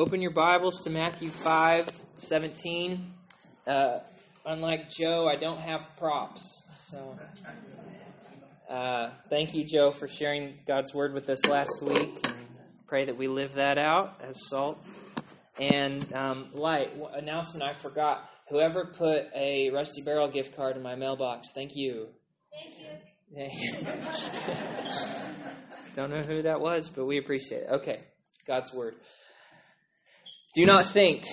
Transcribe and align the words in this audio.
open 0.00 0.22
your 0.22 0.30
Bibles 0.30 0.82
to 0.84 0.90
Matthew 0.90 1.28
5 1.28 1.90
17. 2.14 3.12
Uh, 3.66 3.98
unlike 4.46 4.88
Joe, 4.88 5.28
I 5.28 5.36
don't 5.36 5.60
have 5.60 5.82
props. 5.98 6.66
So, 6.84 7.18
uh, 8.70 9.10
thank 9.28 9.54
you, 9.54 9.66
Joe, 9.66 9.90
for 9.90 10.08
sharing 10.08 10.54
God's 10.66 10.94
word 10.94 11.12
with 11.12 11.28
us 11.28 11.44
last 11.44 11.82
week. 11.82 12.18
And 12.26 12.34
pray 12.86 13.04
that 13.04 13.18
we 13.18 13.28
live 13.28 13.56
that 13.56 13.76
out 13.76 14.18
as 14.26 14.48
salt. 14.48 14.88
And 15.58 16.10
um, 16.14 16.48
light 16.54 16.94
announcement 17.14 17.62
I 17.62 17.74
forgot. 17.74 18.26
Whoever 18.48 18.86
put 18.86 19.24
a 19.34 19.68
Rusty 19.68 20.00
Barrel 20.02 20.28
gift 20.28 20.56
card 20.56 20.78
in 20.78 20.82
my 20.82 20.94
mailbox, 20.94 21.48
thank 21.54 21.76
you. 21.76 22.06
Thank 23.34 23.52
you. 23.52 23.86
Don't 25.94 26.10
know 26.10 26.22
who 26.22 26.40
that 26.40 26.58
was, 26.58 26.88
but 26.88 27.04
we 27.04 27.18
appreciate 27.18 27.64
it. 27.64 27.68
Okay, 27.70 28.00
God's 28.46 28.72
word. 28.72 28.94
Do 30.52 30.66
not 30.66 30.88
think 30.88 31.26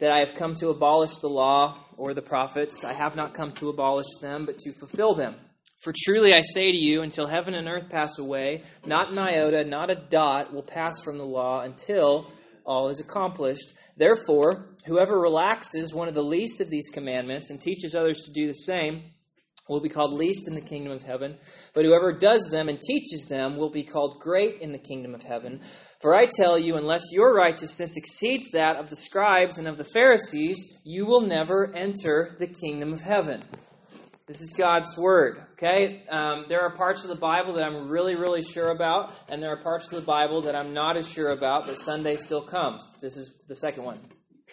that 0.00 0.10
I 0.10 0.18
have 0.18 0.34
come 0.34 0.54
to 0.54 0.70
abolish 0.70 1.18
the 1.18 1.28
law 1.28 1.78
or 1.96 2.12
the 2.12 2.22
prophets. 2.22 2.82
I 2.84 2.92
have 2.92 3.14
not 3.14 3.32
come 3.32 3.52
to 3.52 3.68
abolish 3.68 4.16
them, 4.20 4.46
but 4.46 4.58
to 4.58 4.72
fulfill 4.72 5.14
them. 5.14 5.36
For 5.80 5.92
truly 5.96 6.34
I 6.34 6.40
say 6.40 6.72
to 6.72 6.76
you, 6.76 7.02
until 7.02 7.28
heaven 7.28 7.54
and 7.54 7.68
earth 7.68 7.88
pass 7.88 8.18
away, 8.18 8.64
not 8.84 9.12
an 9.12 9.18
iota, 9.18 9.64
not 9.64 9.90
a 9.90 9.94
dot 9.94 10.52
will 10.52 10.64
pass 10.64 11.00
from 11.04 11.18
the 11.18 11.24
law 11.24 11.60
until 11.60 12.32
all 12.66 12.88
is 12.88 12.98
accomplished. 12.98 13.74
Therefore, 13.96 14.66
whoever 14.86 15.20
relaxes 15.20 15.94
one 15.94 16.08
of 16.08 16.14
the 16.14 16.24
least 16.24 16.60
of 16.60 16.68
these 16.68 16.90
commandments 16.92 17.50
and 17.50 17.60
teaches 17.60 17.94
others 17.94 18.24
to 18.24 18.32
do 18.32 18.48
the 18.48 18.54
same 18.54 19.04
will 19.68 19.80
be 19.80 19.88
called 19.88 20.12
least 20.12 20.48
in 20.48 20.54
the 20.54 20.60
kingdom 20.60 20.92
of 20.92 21.02
heaven. 21.02 21.36
But 21.72 21.84
whoever 21.84 22.12
does 22.12 22.48
them 22.50 22.68
and 22.68 22.80
teaches 22.80 23.26
them 23.28 23.56
will 23.56 23.70
be 23.70 23.84
called 23.84 24.20
great 24.20 24.60
in 24.60 24.72
the 24.72 24.78
kingdom 24.78 25.14
of 25.14 25.22
heaven. 25.22 25.60
For 26.00 26.14
I 26.14 26.26
tell 26.26 26.58
you, 26.58 26.76
unless 26.76 27.12
your 27.12 27.34
righteousness 27.34 27.96
exceeds 27.96 28.50
that 28.50 28.76
of 28.76 28.90
the 28.90 28.96
scribes 28.96 29.58
and 29.58 29.66
of 29.66 29.78
the 29.78 29.84
Pharisees, 29.84 30.80
you 30.84 31.06
will 31.06 31.22
never 31.22 31.72
enter 31.74 32.36
the 32.38 32.46
kingdom 32.46 32.92
of 32.92 33.00
heaven. 33.00 33.42
This 34.26 34.40
is 34.40 34.54
God's 34.56 34.96
word. 34.96 35.42
Okay, 35.52 36.02
um, 36.08 36.46
there 36.48 36.62
are 36.62 36.70
parts 36.70 37.04
of 37.04 37.10
the 37.10 37.14
Bible 37.14 37.54
that 37.54 37.64
I'm 37.64 37.88
really, 37.88 38.16
really 38.16 38.40
sure 38.40 38.70
about, 38.70 39.12
and 39.28 39.42
there 39.42 39.50
are 39.50 39.62
parts 39.62 39.92
of 39.92 40.00
the 40.00 40.06
Bible 40.06 40.42
that 40.42 40.56
I'm 40.56 40.72
not 40.72 40.96
as 40.96 41.10
sure 41.10 41.30
about. 41.30 41.66
But 41.66 41.76
Sunday 41.76 42.16
still 42.16 42.42
comes. 42.42 42.82
This 43.02 43.18
is 43.18 43.34
the 43.48 43.54
second 43.54 43.84
one. 43.84 43.98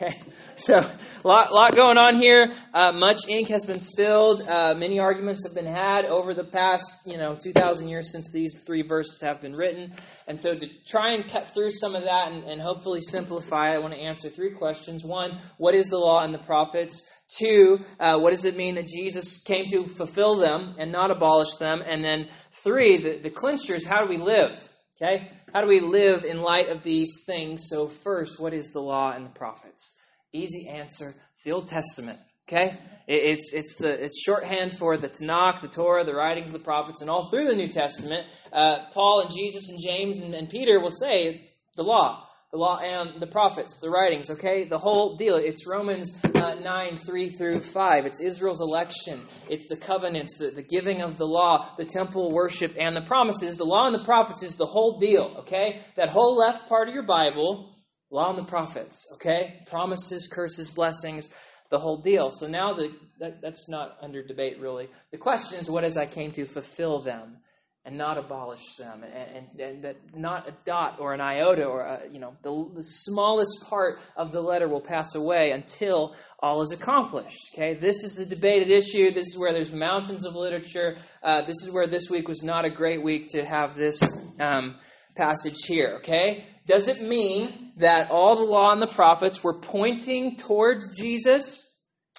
Okay, 0.02 0.18
so 0.56 0.80
a 0.80 1.28
lot, 1.28 1.54
lot 1.54 1.76
going 1.76 1.98
on 1.98 2.20
here. 2.20 2.54
Uh, 2.74 2.92
much 2.92 3.28
ink 3.28 3.50
has 3.50 3.66
been 3.66 3.80
spilled. 3.80 4.42
Uh, 4.42 4.74
many 4.76 5.00
arguments 5.00 5.46
have 5.46 5.54
been 5.54 5.72
had 5.72 6.06
over 6.06 6.34
the 6.34 6.44
past, 6.44 7.04
you 7.06 7.18
know, 7.18 7.38
2,000 7.42 7.88
years 7.88 8.12
since 8.12 8.32
these 8.32 8.64
three 8.66 8.82
verses 8.82 9.22
have 9.22 9.42
been 9.42 9.56
written. 9.56 9.94
And 10.28 10.40
so, 10.40 10.56
to 10.56 10.68
try 10.86 11.14
and 11.14 11.30
cut 11.30 11.54
through 11.54 11.72
some 11.72 11.94
of 11.94 12.04
that 12.04 12.32
and, 12.32 12.44
and 12.46 12.60
hopefully 12.62 13.02
simplify, 13.02 13.74
I 13.74 13.78
want 13.78 13.94
to 13.94 14.00
answer 14.00 14.30
three 14.30 14.52
questions. 14.52 15.06
One, 15.06 15.38
what 15.58 15.76
is 15.76 15.90
the 15.90 16.00
law 16.00 16.24
and 16.24 16.34
the 16.34 16.40
prophets? 16.40 17.08
Two, 17.38 17.80
uh, 18.00 18.18
what 18.18 18.32
does 18.32 18.46
it 18.46 18.58
mean 18.58 18.76
that 18.76 18.88
Jesus 18.88 19.44
came 19.44 19.68
to 19.68 19.84
fulfill 19.84 20.36
them 20.36 20.76
and 20.80 20.92
not 20.92 21.12
abolish 21.12 21.56
them? 21.58 21.82
And 21.86 22.04
then 22.04 22.28
three, 22.64 22.98
the, 22.98 23.20
the 23.20 23.30
clincher 23.30 23.76
is 23.76 23.86
how 23.86 24.02
do 24.02 24.10
we 24.10 24.18
live? 24.18 24.70
Okay? 25.02 25.32
How 25.54 25.62
do 25.62 25.68
we 25.68 25.82
live 25.82 26.24
in 26.24 26.42
light 26.42 26.70
of 26.70 26.82
these 26.82 27.24
things? 27.26 27.68
So, 27.70 27.88
first, 27.88 28.40
what 28.40 28.54
is 28.54 28.72
the 28.72 28.80
law 28.80 29.12
and 29.12 29.26
the 29.26 29.30
prophets? 29.30 29.98
Easy 30.32 30.70
answer 30.70 31.14
it's 31.32 31.44
the 31.44 31.52
Old 31.52 31.70
Testament. 31.70 32.20
Okay? 32.48 32.78
It's, 33.08 33.54
it's, 33.54 33.78
the, 33.78 34.04
it's 34.04 34.22
shorthand 34.22 34.72
for 34.72 34.96
the 34.96 35.10
Tanakh, 35.10 35.62
the 35.62 35.68
Torah, 35.68 36.06
the 36.06 36.16
writings 36.16 36.48
of 36.48 36.54
the 36.54 36.60
prophets, 36.60 37.02
and 37.02 37.10
all 37.10 37.30
through 37.30 37.48
the 37.48 37.56
New 37.56 37.68
Testament. 37.68 38.26
Uh, 38.52 38.86
Paul 38.94 39.22
and 39.22 39.32
Jesus 39.32 39.70
and 39.70 39.82
James 39.84 40.22
and, 40.22 40.34
and 40.34 40.50
Peter 40.50 40.80
will 40.80 40.92
say 40.92 41.46
the 41.76 41.84
law 41.84 42.28
the 42.52 42.58
law 42.58 42.80
and 42.80 43.22
the 43.22 43.28
prophets, 43.28 43.80
the 43.80 43.90
writings, 43.90 44.30
okay? 44.30 44.66
The 44.66 44.78
whole 44.78 45.16
deal. 45.16 45.38
It's 45.38 45.66
Romans 45.66 46.20
uh, 46.36 46.56
9, 46.56 46.96
3 46.98 47.30
through 47.30 47.62
5. 47.62 48.06
It's 48.06 48.20
Israel's 48.20 48.60
election. 48.60 49.22
It's 49.50 49.70
the 49.70 49.78
covenants, 49.78 50.38
the, 50.38 50.48
the 50.48 50.64
giving 50.64 51.02
of 51.02 51.18
the 51.18 51.26
law, 51.26 51.74
the 51.78 51.86
temple 51.86 52.32
worship, 52.32 52.76
and 52.78 52.94
the 52.94 53.04
promises. 53.04 53.56
The 53.56 53.64
law 53.64 53.86
and 53.86 53.96
the 53.96 54.04
prophets 54.04 54.44
is 54.44 54.58
the 54.58 54.66
whole 54.66 55.00
deal, 55.00 55.38
okay? 55.40 55.82
That 55.96 56.10
whole 56.10 56.36
left 56.36 56.68
part 56.68 56.90
of 56.90 56.94
your 56.94 57.06
Bible, 57.06 57.74
law 58.10 58.30
and 58.30 58.38
the 58.38 58.50
prophets, 58.50 58.98
okay? 59.16 59.62
Promises, 59.68 60.28
curses, 60.28 60.70
blessings, 60.70 61.30
the 61.70 61.80
whole 61.80 62.02
deal. 62.02 62.32
So 62.32 62.48
now 62.48 62.74
the, 62.74 62.94
that, 63.20 63.42
that's 63.42 63.70
not 63.70 63.96
under 64.02 64.22
debate, 64.22 64.60
really. 64.60 64.90
The 65.12 65.18
question 65.18 65.58
is, 65.58 65.70
what 65.70 65.86
as 65.86 65.96
I 65.96 66.06
came 66.06 66.34
to 66.34 66.44
fulfill 66.44 67.02
them? 67.02 67.38
And 67.84 67.98
not 67.98 68.18
abolish 68.18 68.76
them, 68.78 69.04
and, 69.04 69.48
and, 69.50 69.60
and, 69.60 69.84
that 69.84 69.96
not 70.16 70.48
a 70.48 70.54
dot 70.66 70.98
or 71.00 71.14
an 71.14 71.22
iota 71.22 71.66
or 71.66 71.82
a, 71.82 72.02
you 72.12 72.20
know 72.20 72.36
the, 72.44 72.76
the 72.76 72.84
smallest 72.84 73.66
part 73.68 74.00
of 74.16 74.32
the 74.32 74.42
letter 74.42 74.68
will 74.68 74.82
pass 74.82 75.16
away 75.16 75.52
until 75.52 76.16
all 76.40 76.62
is 76.62 76.72
accomplished. 76.72 77.38
Okay, 77.56 77.74
this 77.74 78.04
is 78.04 78.14
the 78.14 78.26
debated 78.26 78.70
issue. 78.70 79.12
This 79.12 79.28
is 79.28 79.38
where 79.38 79.52
there's 79.52 79.72
mountains 79.72 80.26
of 80.28 80.36
literature. 80.36 80.98
Uh, 81.24 81.42
this 81.42 81.64
is 81.64 81.74
where 81.74 81.88
this 81.88 82.10
week 82.10 82.28
was 82.28 82.44
not 82.44 82.66
a 82.66 82.70
great 82.70 83.02
week 83.02 83.30
to 83.30 83.44
have 83.44 83.76
this 83.76 84.00
um, 84.40 84.76
passage 85.16 85.58
here. 85.68 85.98
Okay, 86.02 86.46
does 86.68 86.88
it 86.88 87.02
mean 87.02 87.74
that 87.78 88.12
all 88.12 88.36
the 88.36 88.44
law 88.44 88.72
and 88.72 88.82
the 88.82 88.88
prophets 88.88 89.44
were 89.44 89.60
pointing 89.60 90.38
towards 90.38 90.96
Jesus, 91.00 91.60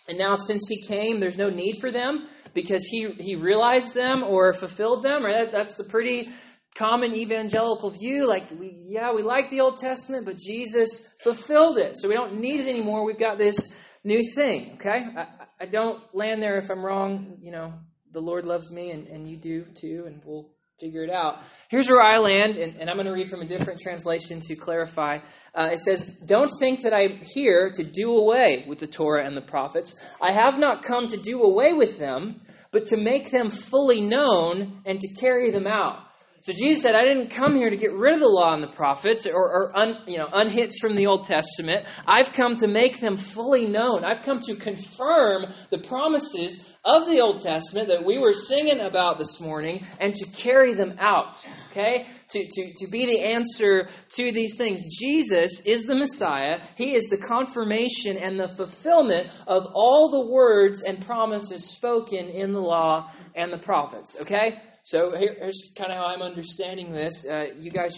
and 0.08 0.18
now 0.18 0.34
since 0.34 0.66
he 0.68 0.82
came, 0.88 1.20
there's 1.20 1.38
no 1.38 1.50
need 1.50 1.76
for 1.80 1.92
them? 1.92 2.26
Because 2.54 2.84
he, 2.84 3.10
he 3.12 3.36
realized 3.36 3.94
them 3.94 4.22
or 4.22 4.52
fulfilled 4.52 5.02
them, 5.02 5.24
right? 5.24 5.36
That, 5.36 5.52
that's 5.52 5.76
the 5.76 5.84
pretty 5.84 6.30
common 6.74 7.14
evangelical 7.14 7.90
view. 7.90 8.28
Like, 8.28 8.50
we, 8.58 8.74
yeah, 8.88 9.12
we 9.12 9.22
like 9.22 9.50
the 9.50 9.60
Old 9.60 9.78
Testament, 9.78 10.24
but 10.24 10.36
Jesus 10.38 11.16
fulfilled 11.22 11.78
it. 11.78 11.96
So 11.96 12.08
we 12.08 12.14
don't 12.14 12.40
need 12.40 12.60
it 12.60 12.68
anymore. 12.68 13.04
We've 13.04 13.18
got 13.18 13.38
this 13.38 13.74
new 14.04 14.22
thing, 14.34 14.74
okay? 14.74 15.04
I, 15.16 15.26
I 15.60 15.66
don't 15.66 16.02
land 16.14 16.42
there 16.42 16.56
if 16.56 16.70
I'm 16.70 16.84
wrong. 16.84 17.38
You 17.40 17.52
know, 17.52 17.74
the 18.10 18.20
Lord 18.20 18.44
loves 18.44 18.70
me 18.70 18.90
and, 18.90 19.06
and 19.08 19.28
you 19.28 19.36
do 19.36 19.64
too, 19.74 20.04
and 20.06 20.20
we'll 20.24 20.50
figure 20.80 21.04
it 21.04 21.10
out. 21.10 21.40
Here's 21.68 21.88
where 21.88 22.02
I 22.02 22.18
land, 22.18 22.56
and, 22.56 22.76
and 22.76 22.90
I'm 22.90 22.96
going 22.96 23.06
to 23.06 23.12
read 23.12 23.28
from 23.28 23.40
a 23.40 23.46
different 23.46 23.80
translation 23.80 24.40
to 24.40 24.56
clarify. 24.56 25.18
Uh, 25.54 25.70
it 25.72 25.78
says, 25.78 26.16
Don't 26.26 26.50
think 26.58 26.82
that 26.82 26.92
I'm 26.92 27.20
here 27.22 27.70
to 27.70 27.84
do 27.84 28.16
away 28.16 28.64
with 28.68 28.78
the 28.78 28.86
Torah 28.86 29.24
and 29.24 29.36
the 29.36 29.42
prophets. 29.42 29.94
I 30.20 30.32
have 30.32 30.58
not 30.58 30.82
come 30.82 31.08
to 31.08 31.16
do 31.16 31.42
away 31.42 31.72
with 31.72 31.98
them, 31.98 32.40
but 32.72 32.86
to 32.86 32.96
make 32.96 33.30
them 33.30 33.48
fully 33.48 34.00
known 34.00 34.82
and 34.84 35.00
to 35.00 35.08
carry 35.20 35.50
them 35.50 35.66
out. 35.66 36.00
So 36.42 36.52
Jesus 36.52 36.82
said, 36.82 36.96
I 36.96 37.04
didn't 37.04 37.28
come 37.28 37.54
here 37.54 37.70
to 37.70 37.76
get 37.76 37.92
rid 37.92 38.14
of 38.14 38.20
the 38.20 38.26
law 38.26 38.52
and 38.52 38.64
the 38.64 38.68
prophets 38.68 39.28
or, 39.28 39.32
or 39.32 39.78
un, 39.78 39.98
you 40.08 40.18
know, 40.18 40.26
unhitch 40.32 40.72
from 40.80 40.96
the 40.96 41.06
Old 41.06 41.28
Testament. 41.28 41.86
I've 42.04 42.32
come 42.32 42.56
to 42.56 42.66
make 42.66 42.98
them 42.98 43.16
fully 43.16 43.68
known. 43.68 44.04
I've 44.04 44.24
come 44.24 44.40
to 44.40 44.56
confirm 44.56 45.46
the 45.70 45.78
promises 45.78 46.76
of 46.84 47.06
the 47.06 47.20
Old 47.20 47.44
Testament 47.44 47.86
that 47.86 48.04
we 48.04 48.18
were 48.18 48.32
singing 48.32 48.80
about 48.80 49.18
this 49.18 49.40
morning 49.40 49.86
and 50.00 50.16
to 50.16 50.26
carry 50.32 50.74
them 50.74 50.96
out. 50.98 51.46
Okay? 51.70 52.08
To, 52.30 52.44
to, 52.44 52.72
to 52.76 52.90
be 52.90 53.06
the 53.06 53.20
answer 53.20 53.88
to 54.16 54.32
these 54.32 54.56
things. 54.58 54.80
Jesus 54.98 55.64
is 55.64 55.86
the 55.86 55.94
Messiah. 55.94 56.60
He 56.76 56.94
is 56.94 57.04
the 57.04 57.18
confirmation 57.18 58.16
and 58.16 58.36
the 58.36 58.48
fulfillment 58.48 59.30
of 59.46 59.68
all 59.74 60.10
the 60.10 60.26
words 60.26 60.82
and 60.82 61.06
promises 61.06 61.70
spoken 61.70 62.26
in 62.26 62.52
the 62.52 62.60
law 62.60 63.12
and 63.36 63.52
the 63.52 63.58
prophets. 63.58 64.16
Okay? 64.22 64.60
So 64.82 65.16
here, 65.16 65.36
here's 65.38 65.72
kind 65.76 65.92
of 65.92 65.98
how 65.98 66.06
I'm 66.06 66.22
understanding 66.22 66.92
this. 66.92 67.28
Uh, 67.28 67.48
you 67.56 67.70
guys, 67.70 67.96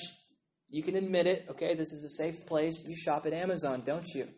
you 0.68 0.82
can 0.82 0.96
admit 0.96 1.26
it. 1.26 1.46
Okay? 1.50 1.74
This 1.74 1.92
is 1.92 2.04
a 2.04 2.22
safe 2.22 2.46
place. 2.46 2.86
You 2.88 2.96
shop 2.96 3.26
at 3.26 3.32
Amazon, 3.32 3.82
don't 3.84 4.06
you? 4.14 4.28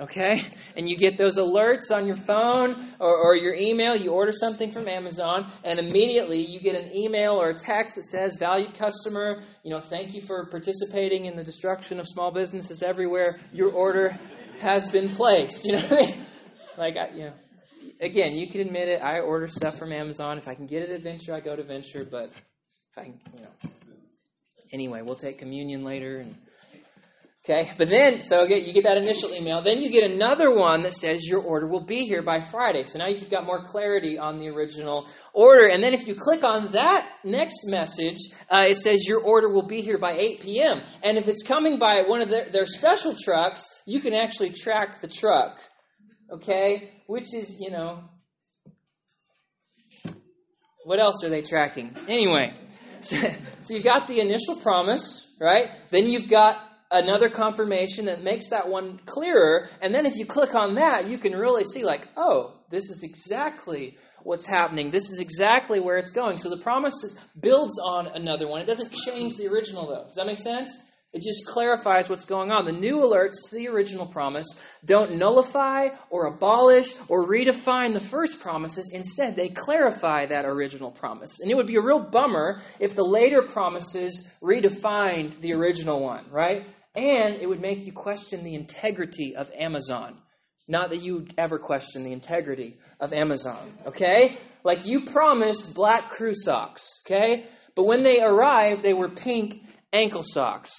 okay? 0.00 0.42
And 0.76 0.88
you 0.88 0.96
get 0.96 1.16
those 1.16 1.38
alerts 1.38 1.94
on 1.94 2.06
your 2.06 2.16
phone 2.16 2.94
or, 2.98 3.16
or, 3.16 3.36
your 3.36 3.54
email. 3.54 3.94
You 3.94 4.10
order 4.10 4.32
something 4.32 4.72
from 4.72 4.88
Amazon, 4.88 5.50
and 5.62 5.78
immediately 5.78 6.44
you 6.44 6.60
get 6.60 6.74
an 6.74 6.94
email 6.94 7.34
or 7.34 7.50
a 7.50 7.54
text 7.54 7.96
that 7.96 8.04
says, 8.04 8.36
Valued 8.38 8.74
customer, 8.74 9.42
you 9.62 9.70
know, 9.70 9.80
thank 9.80 10.14
you 10.14 10.20
for 10.20 10.46
participating 10.46 11.26
in 11.26 11.36
the 11.36 11.44
destruction 11.44 12.00
of 12.00 12.08
small 12.08 12.32
businesses 12.32 12.82
everywhere. 12.82 13.38
Your 13.52 13.70
order 13.70 14.18
has 14.58 14.90
been 14.90 15.10
placed. 15.10 15.64
You 15.64 15.72
know 15.72 15.86
what 15.86 15.92
I 15.92 16.10
mean? 16.10 16.26
Like, 16.76 16.96
you 17.14 17.24
know. 17.24 17.32
Again, 18.00 18.34
you 18.34 18.48
can 18.48 18.60
admit 18.60 18.88
it. 18.88 19.02
I 19.02 19.20
order 19.20 19.46
stuff 19.46 19.78
from 19.78 19.92
Amazon. 19.92 20.38
If 20.38 20.48
I 20.48 20.54
can 20.54 20.66
get 20.66 20.82
it 20.82 20.90
at 20.90 21.02
Venture, 21.02 21.34
I 21.34 21.40
go 21.40 21.54
to 21.54 21.62
Venture. 21.62 22.04
But 22.04 22.30
if 22.30 22.98
I, 22.98 23.12
you 23.34 23.40
know, 23.40 23.70
anyway, 24.72 25.02
we'll 25.02 25.16
take 25.16 25.38
communion 25.38 25.84
later 25.84 26.18
and 26.18 26.34
Okay, 27.46 27.70
but 27.76 27.90
then, 27.90 28.22
so 28.22 28.42
again 28.42 28.64
you 28.64 28.72
get 28.72 28.84
that 28.84 28.96
initial 28.96 29.30
email. 29.34 29.60
Then 29.60 29.82
you 29.82 29.90
get 29.90 30.10
another 30.10 30.50
one 30.50 30.82
that 30.84 30.94
says 30.94 31.28
your 31.28 31.42
order 31.42 31.66
will 31.66 31.84
be 31.84 32.06
here 32.06 32.22
by 32.22 32.40
Friday. 32.40 32.84
So 32.86 32.98
now 32.98 33.08
you've 33.08 33.28
got 33.28 33.44
more 33.44 33.62
clarity 33.62 34.18
on 34.18 34.38
the 34.38 34.48
original 34.48 35.06
order. 35.34 35.66
And 35.66 35.82
then 35.82 35.92
if 35.92 36.08
you 36.08 36.14
click 36.14 36.42
on 36.42 36.72
that 36.72 37.06
next 37.22 37.66
message, 37.66 38.16
uh, 38.50 38.64
it 38.68 38.78
says 38.78 39.06
your 39.06 39.20
order 39.20 39.50
will 39.50 39.66
be 39.66 39.82
here 39.82 39.98
by 39.98 40.12
8 40.12 40.40
p.m. 40.40 40.80
And 41.02 41.18
if 41.18 41.28
it's 41.28 41.46
coming 41.46 41.78
by 41.78 42.04
one 42.06 42.22
of 42.22 42.30
their, 42.30 42.48
their 42.48 42.64
special 42.64 43.14
trucks, 43.22 43.66
you 43.86 44.00
can 44.00 44.14
actually 44.14 44.48
track 44.48 45.02
the 45.02 45.08
truck. 45.08 45.60
Okay, 46.32 46.93
which 47.06 47.34
is, 47.34 47.58
you 47.60 47.70
know, 47.70 48.04
what 50.84 51.00
else 51.00 51.24
are 51.24 51.30
they 51.30 51.42
tracking? 51.42 51.96
Anyway, 52.08 52.54
so, 53.00 53.16
so 53.62 53.74
you've 53.74 53.84
got 53.84 54.06
the 54.06 54.20
initial 54.20 54.56
promise, 54.56 55.34
right? 55.40 55.70
Then 55.90 56.06
you've 56.06 56.28
got 56.28 56.60
another 56.90 57.28
confirmation 57.28 58.06
that 58.06 58.22
makes 58.22 58.50
that 58.50 58.68
one 58.68 59.00
clearer. 59.06 59.68
And 59.80 59.94
then 59.94 60.06
if 60.06 60.16
you 60.16 60.26
click 60.26 60.54
on 60.54 60.74
that, 60.74 61.06
you 61.06 61.18
can 61.18 61.32
really 61.32 61.64
see, 61.64 61.84
like, 61.84 62.08
oh, 62.16 62.54
this 62.70 62.84
is 62.84 63.02
exactly 63.02 63.96
what's 64.22 64.46
happening. 64.46 64.90
This 64.90 65.10
is 65.10 65.18
exactly 65.18 65.80
where 65.80 65.96
it's 65.96 66.12
going. 66.12 66.38
So 66.38 66.48
the 66.48 66.58
promise 66.58 66.94
builds 67.38 67.78
on 67.78 68.06
another 68.06 68.48
one. 68.48 68.60
It 68.60 68.66
doesn't 68.66 68.92
change 68.92 69.36
the 69.36 69.48
original, 69.48 69.86
though. 69.86 70.04
Does 70.04 70.14
that 70.14 70.26
make 70.26 70.38
sense? 70.38 70.70
It 71.14 71.22
just 71.22 71.46
clarifies 71.46 72.10
what's 72.10 72.24
going 72.24 72.50
on. 72.50 72.64
The 72.64 72.72
new 72.72 72.96
alerts 72.96 73.48
to 73.48 73.54
the 73.54 73.68
original 73.68 74.04
promise 74.04 74.48
don't 74.84 75.16
nullify 75.16 75.90
or 76.10 76.26
abolish 76.26 76.92
or 77.08 77.24
redefine 77.24 77.94
the 77.94 78.00
first 78.00 78.40
promises. 78.40 78.90
Instead, 78.92 79.36
they 79.36 79.48
clarify 79.48 80.26
that 80.26 80.44
original 80.44 80.90
promise. 80.90 81.38
And 81.40 81.52
it 81.52 81.54
would 81.54 81.68
be 81.68 81.76
a 81.76 81.80
real 81.80 82.00
bummer 82.00 82.60
if 82.80 82.96
the 82.96 83.04
later 83.04 83.42
promises 83.42 84.34
redefined 84.42 85.40
the 85.40 85.54
original 85.54 86.00
one, 86.00 86.24
right? 86.32 86.66
And 86.96 87.36
it 87.36 87.48
would 87.48 87.60
make 87.60 87.86
you 87.86 87.92
question 87.92 88.42
the 88.42 88.56
integrity 88.56 89.36
of 89.36 89.52
Amazon. 89.56 90.16
Not 90.66 90.90
that 90.90 91.02
you 91.02 91.28
ever 91.38 91.60
question 91.60 92.02
the 92.02 92.12
integrity 92.12 92.78
of 92.98 93.12
Amazon, 93.12 93.72
okay? 93.86 94.38
Like 94.64 94.84
you 94.84 95.04
promised 95.04 95.76
black 95.76 96.10
crew 96.10 96.34
socks, 96.34 96.88
okay? 97.06 97.46
But 97.76 97.84
when 97.84 98.02
they 98.02 98.20
arrived, 98.20 98.82
they 98.82 98.94
were 98.94 99.08
pink 99.08 99.62
ankle 99.92 100.24
socks 100.24 100.72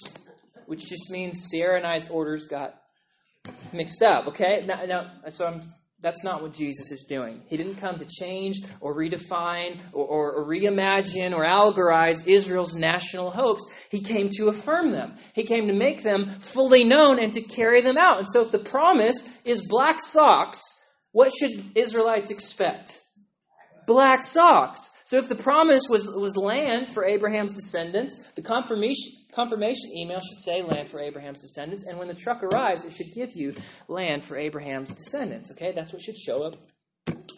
which 0.66 0.86
just 0.86 1.10
means 1.10 1.48
Sierra 1.50 1.76
and 1.76 1.86
I's 1.86 2.10
orders 2.10 2.46
got 2.46 2.74
mixed 3.72 4.02
up. 4.02 4.28
Okay, 4.28 4.64
now, 4.66 4.84
now 4.84 5.10
so 5.28 5.46
I'm, 5.46 5.62
that's 6.00 6.22
not 6.22 6.42
what 6.42 6.52
Jesus 6.52 6.90
is 6.90 7.06
doing. 7.08 7.42
He 7.48 7.56
didn't 7.56 7.76
come 7.76 7.96
to 7.96 8.04
change 8.04 8.56
or 8.80 8.94
redefine 8.94 9.80
or, 9.92 10.04
or, 10.04 10.32
or 10.32 10.46
reimagine 10.46 11.32
or 11.32 11.44
allegorize 11.44 12.28
Israel's 12.28 12.74
national 12.74 13.30
hopes. 13.30 13.64
He 13.90 14.00
came 14.00 14.28
to 14.36 14.48
affirm 14.48 14.92
them. 14.92 15.14
He 15.34 15.44
came 15.44 15.68
to 15.68 15.72
make 15.72 16.02
them 16.02 16.26
fully 16.26 16.84
known 16.84 17.22
and 17.22 17.32
to 17.32 17.40
carry 17.40 17.80
them 17.80 17.96
out. 17.96 18.18
And 18.18 18.28
so, 18.28 18.42
if 18.42 18.50
the 18.50 18.58
promise 18.58 19.38
is 19.44 19.66
black 19.68 20.00
socks, 20.00 20.60
what 21.12 21.32
should 21.32 21.50
Israelites 21.74 22.30
expect? 22.30 22.98
Black 23.86 24.20
socks. 24.20 24.90
So 25.06 25.18
if 25.18 25.28
the 25.28 25.36
promise 25.36 25.84
was, 25.88 26.08
was 26.20 26.36
land 26.36 26.88
for 26.88 27.04
Abraham's 27.04 27.52
descendants, 27.52 28.32
the 28.32 28.42
confirmation, 28.42 29.12
confirmation 29.36 29.90
email 29.94 30.18
should 30.18 30.42
say 30.42 30.62
land 30.62 30.88
for 30.88 30.98
Abraham's 30.98 31.42
descendants. 31.42 31.86
And 31.86 31.98
when 31.98 32.08
the 32.08 32.14
truck 32.14 32.42
arrives, 32.42 32.84
it 32.84 32.92
should 32.92 33.12
give 33.14 33.36
you 33.36 33.54
land 33.86 34.24
for 34.24 34.36
Abraham's 34.36 34.90
descendants. 34.90 35.52
Okay, 35.52 35.72
that's 35.72 35.92
what 35.92 36.00
should 36.00 36.16
show 36.16 36.42
up 36.42 36.56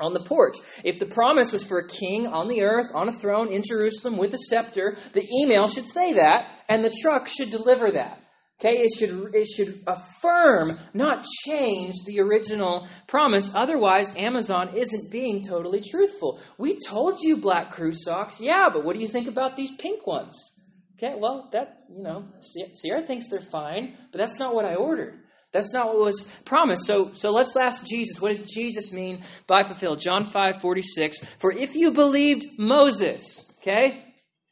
on 0.01 0.15
the 0.15 0.21
porch. 0.21 0.55
If 0.85 1.01
the 1.01 1.07
promise 1.07 1.53
was 1.53 1.65
for 1.65 1.79
a 1.79 1.89
king 1.89 2.29
on 2.29 2.47
the 2.47 2.63
earth, 2.63 2.87
on 2.95 3.09
a 3.09 3.13
throne 3.13 3.53
in 3.53 3.63
Jerusalem 3.69 4.17
with 4.17 4.33
a 4.33 4.39
scepter, 4.39 4.97
the 5.13 5.27
email 5.43 5.67
should 5.67 5.89
say 5.89 6.15
that, 6.15 6.63
and 6.69 6.85
the 6.85 6.97
truck 7.03 7.27
should 7.27 7.51
deliver 7.51 7.91
that. 7.91 8.21
Okay, 8.61 8.79
it 8.79 8.91
should, 8.97 9.35
it 9.35 9.47
should 9.47 9.83
affirm, 9.87 10.79
not 10.93 11.25
change 11.47 11.95
the 12.07 12.21
original 12.21 12.89
promise. 13.07 13.55
Otherwise, 13.55 14.17
Amazon 14.17 14.71
isn't 14.75 15.13
being 15.13 15.43
totally 15.43 15.81
truthful. 15.81 16.41
We 16.59 16.77
told 16.89 17.19
you 17.21 17.37
black 17.37 17.71
crew 17.71 17.93
socks. 17.93 18.41
Yeah, 18.41 18.69
but 18.73 18.85
what 18.85 18.95
do 18.95 19.01
you 19.01 19.07
think 19.07 19.29
about 19.29 19.57
these 19.57 19.77
pink 19.77 20.09
ones? 20.09 20.58
Okay, 20.99 21.15
well, 21.17 21.49
that, 21.53 21.85
you 21.89 22.03
know, 22.03 22.25
Sierra 22.41 23.03
thinks 23.03 23.31
they're 23.31 23.41
fine, 23.41 23.97
but 24.11 24.19
that's 24.19 24.41
not 24.41 24.53
what 24.53 24.65
I 24.65 24.75
ordered. 24.75 25.15
That's 25.53 25.73
not 25.73 25.87
what 25.87 25.99
was 25.99 26.35
promised. 26.45 26.87
So, 26.87 27.15
so 27.15 27.31
let's 27.31 27.57
ask 27.57 27.87
Jesus. 27.87 28.21
What 28.21 28.37
does 28.37 28.51
Jesus 28.51 28.93
mean 28.93 29.23
by 29.47 29.63
fulfilled? 29.63 30.01
John 30.01 30.27
5 30.27 30.61
46. 30.61 31.25
For 31.39 31.53
if 31.53 31.77
you 31.77 31.93
believed 31.93 32.59
Moses, 32.59 33.49
okay, 33.61 34.05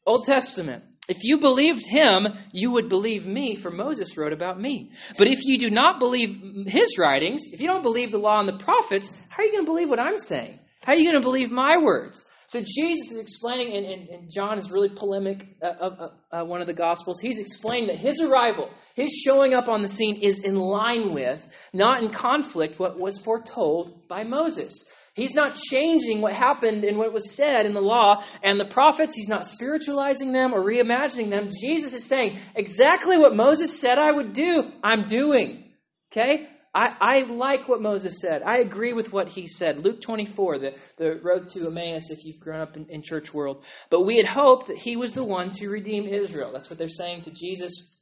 Old 0.07 0.25
Testament, 0.25 0.85
if 1.09 1.25
you 1.25 1.39
believed 1.39 1.87
him, 1.87 2.29
you 2.53 2.71
would 2.73 2.89
believe 2.89 3.27
me, 3.27 3.57
for 3.57 3.71
Moses 3.71 4.17
wrote 4.17 4.33
about 4.33 4.61
me. 4.61 4.93
But 5.19 5.29
if 5.29 5.45
you 5.45 5.59
do 5.59 5.69
not 5.69 5.99
believe 5.99 6.67
his 6.67 6.97
writings, 6.97 7.43
if 7.53 7.61
you 7.61 7.67
don't 7.67 7.83
believe 7.83 8.13
the 8.13 8.19
law 8.19 8.39
and 8.41 8.49
the 8.49 8.65
prophets, 8.65 9.21
how 9.29 9.43
are 9.43 9.47
you 9.47 9.53
going 9.53 9.65
to 9.65 9.71
believe 9.71 9.91
what 9.91 10.01
I'm 10.01 10.19
saying? 10.19 10.59
How 10.85 10.93
are 10.93 10.97
you 10.97 11.11
going 11.11 11.21
to 11.21 11.27
believe 11.27 11.51
my 11.51 11.77
words? 11.77 12.25
So 12.57 12.63
Jesus 12.63 13.13
is 13.13 13.19
explaining, 13.19 13.77
and, 13.77 13.85
and, 13.85 14.09
and 14.09 14.31
John 14.31 14.59
is 14.59 14.71
really 14.71 14.89
polemic 14.89 15.47
uh, 15.61 15.67
uh, 15.67 16.11
uh, 16.33 16.45
one 16.45 16.63
of 16.63 16.67
the 16.67 16.73
Gospels. 16.73 17.21
He's 17.21 17.39
explaining 17.39 17.89
that 17.89 17.99
his 17.99 18.19
arrival, 18.19 18.71
his 18.95 19.13
showing 19.13 19.53
up 19.53 19.69
on 19.69 19.83
the 19.83 19.91
scene, 19.91 20.23
is 20.23 20.43
in 20.43 20.57
line 20.57 21.13
with, 21.13 21.47
not 21.75 22.03
in 22.03 22.09
conflict, 22.09 22.79
what 22.79 22.99
was 22.99 23.23
foretold 23.23 24.09
by 24.09 24.25
Moses. 24.25 24.73
He's 25.13 25.35
not 25.35 25.55
changing 25.55 26.23
what 26.23 26.33
happened 26.33 26.83
and 26.85 26.97
what 26.97 27.13
was 27.13 27.37
said 27.37 27.67
in 27.67 27.75
the 27.75 27.83
law 27.83 28.25
and 28.43 28.59
the 28.59 28.65
prophets. 28.65 29.15
He's 29.15 29.29
not 29.29 29.45
spiritualizing 29.45 30.33
them 30.33 30.55
or 30.55 30.65
reimagining 30.65 31.29
them. 31.29 31.51
Jesus 31.61 31.93
is 31.93 32.07
saying, 32.07 32.39
exactly 32.55 33.19
what 33.19 33.37
Moses 33.37 33.79
said 33.79 33.99
I 33.99 34.13
would 34.13 34.33
do, 34.33 34.73
I'm 34.83 35.07
doing. 35.07 35.75
Okay? 36.11 36.49
I, 36.77 36.95
I 37.01 37.21
like 37.23 37.69
what 37.69 37.81
Moses 37.81 38.21
said. 38.21 38.43
I 38.43 38.59
agree 38.59 38.93
with 38.93 39.11
what 39.11 39.31
he 39.31 39.49
said. 39.49 39.79
Luke 39.79 40.03
24, 40.03 40.59
the, 40.59 40.75
the 40.99 41.19
road 41.23 41.47
to 41.55 41.69
Emmaus, 41.69 42.11
if 42.11 42.27
you've 42.27 42.39
grown 42.39 42.61
up 42.61 42.77
in, 42.77 42.85
in 42.91 43.03
church 43.03 43.33
world. 43.33 43.65
But 43.89 44.03
we 44.03 44.19
had 44.19 44.27
hoped 44.27 44.67
that 44.67 44.77
he 44.77 44.95
was 44.95 45.15
the 45.15 45.25
one 45.25 45.51
to 45.53 45.71
redeem 45.71 46.07
Israel. 46.07 46.51
That's 46.53 46.69
what 46.69 46.79
they're 46.79 46.89
saying 46.89 47.23
to 47.23 47.31
Jesus. 47.31 47.99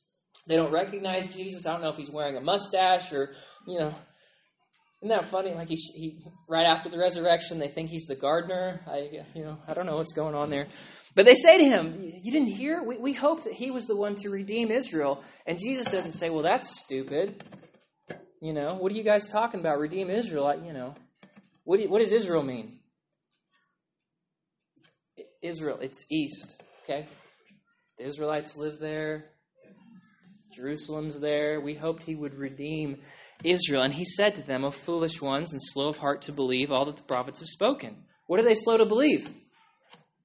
They 0.49 0.57
don't 0.57 0.73
recognize 0.73 1.33
Jesus. 1.33 1.69
I 1.69 1.73
don't 1.73 1.83
know 1.83 1.91
if 1.91 1.97
he's 1.97 2.11
wearing 2.11 2.37
a 2.37 2.41
mustache 2.41 3.13
or, 3.13 3.37
you 3.69 3.79
know, 3.79 3.95
isn't 5.03 5.09
that 5.09 5.31
funny? 5.31 5.55
Like 5.55 5.69
he, 5.69 5.77
he, 5.77 6.25
right 6.49 6.67
after 6.67 6.89
the 6.89 6.99
resurrection, 6.99 7.61
they 7.61 7.69
think 7.69 7.91
he's 7.91 8.07
the 8.07 8.17
gardener. 8.17 8.81
I, 8.89 9.23
you 9.37 9.45
know, 9.45 9.59
I 9.69 9.75
don't 9.75 9.87
know 9.87 9.95
what's 9.95 10.15
going 10.15 10.35
on 10.35 10.51
there. 10.51 10.67
But 11.15 11.27
they 11.27 11.35
say 11.35 11.59
to 11.59 11.65
him, 11.65 12.11
"You 12.25 12.33
didn't 12.33 12.49
hear? 12.49 12.83
We, 12.83 12.97
we 12.97 13.13
hoped 13.13 13.45
that 13.45 13.53
he 13.53 13.71
was 13.71 13.87
the 13.87 13.97
one 13.97 14.17
to 14.17 14.31
redeem 14.31 14.73
Israel." 14.73 15.23
And 15.47 15.59
Jesus 15.61 15.93
doesn't 15.93 16.11
say, 16.11 16.29
"Well, 16.29 16.43
that's 16.43 16.83
stupid." 16.85 17.41
You 18.45 18.53
know, 18.53 18.75
what 18.75 18.93
are 18.93 18.95
you 18.95 19.03
guys 19.03 19.27
talking 19.27 19.61
about? 19.61 19.79
Redeem 19.79 20.11
Israel? 20.11 20.47
I, 20.47 20.57
you 20.57 20.75
know, 20.75 20.95
what, 21.65 21.81
do, 21.81 21.89
what 21.89 22.01
does 22.01 22.13
Israel 22.13 22.43
mean? 22.43 22.79
Israel, 25.41 25.79
it's 25.81 26.13
east. 26.13 26.63
Okay, 26.83 27.07
the 27.97 28.05
Israelites 28.05 28.59
live 28.59 28.79
there. 28.79 29.31
Jerusalem's 30.55 31.21
there. 31.21 31.59
We 31.63 31.73
hoped 31.73 32.03
he 32.03 32.15
would 32.15 32.35
redeem 32.35 32.99
Israel. 33.43 33.81
And 33.81 33.95
he 33.95 34.05
said 34.05 34.35
to 34.35 34.43
them, 34.43 34.63
O 34.63 34.71
foolish 34.71 35.23
ones, 35.23 35.55
and 35.55 35.63
slow 35.63 35.89
of 35.89 35.97
heart 35.97 36.21
to 36.23 36.33
believe 36.33 36.71
all 36.71 36.85
that 36.85 36.99
the 36.99 37.03
prophets 37.05 37.41
have 37.41 37.49
spoken. 37.49 37.97
What 38.27 38.41
are 38.41 38.45
they 38.45 38.55
slow 38.55 38.77
to 38.77 38.85
believe? 38.85 39.27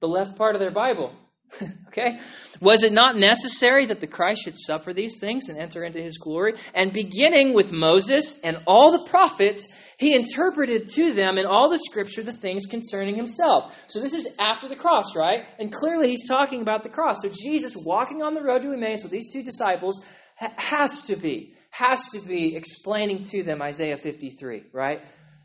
The 0.00 0.08
left 0.08 0.36
part 0.36 0.54
of 0.54 0.60
their 0.60 0.70
Bible. 0.70 1.14
okay? 1.88 2.18
Was 2.60 2.82
it 2.82 2.92
not 2.92 3.16
necessary 3.16 3.86
that 3.86 4.00
the 4.00 4.06
Christ 4.06 4.42
should 4.42 4.58
suffer 4.58 4.92
these 4.92 5.18
things 5.18 5.48
and 5.48 5.58
enter 5.58 5.84
into 5.84 6.00
his 6.00 6.18
glory? 6.18 6.54
And 6.74 6.92
beginning 6.92 7.54
with 7.54 7.72
Moses 7.72 8.44
and 8.44 8.58
all 8.66 8.92
the 8.92 9.08
prophets, 9.08 9.72
he 9.98 10.14
interpreted 10.14 10.88
to 10.90 11.12
them 11.14 11.38
in 11.38 11.46
all 11.46 11.70
the 11.70 11.78
scripture 11.78 12.22
the 12.22 12.32
things 12.32 12.66
concerning 12.66 13.16
himself. 13.16 13.84
So 13.88 14.00
this 14.00 14.14
is 14.14 14.36
after 14.40 14.68
the 14.68 14.76
cross, 14.76 15.16
right? 15.16 15.44
And 15.58 15.72
clearly 15.72 16.08
he's 16.08 16.28
talking 16.28 16.62
about 16.62 16.82
the 16.82 16.88
cross. 16.88 17.22
So 17.22 17.30
Jesus 17.30 17.74
walking 17.84 18.22
on 18.22 18.34
the 18.34 18.42
road 18.42 18.62
to 18.62 18.72
Emmaus 18.72 19.02
with 19.02 19.12
these 19.12 19.32
two 19.32 19.42
disciples 19.42 20.04
has 20.36 21.06
to 21.06 21.16
be 21.16 21.54
has 21.72 22.10
to 22.10 22.20
be 22.26 22.56
explaining 22.56 23.22
to 23.22 23.44
them 23.44 23.62
Isaiah 23.62 23.96
53, 23.96 24.64
right? 24.72 25.00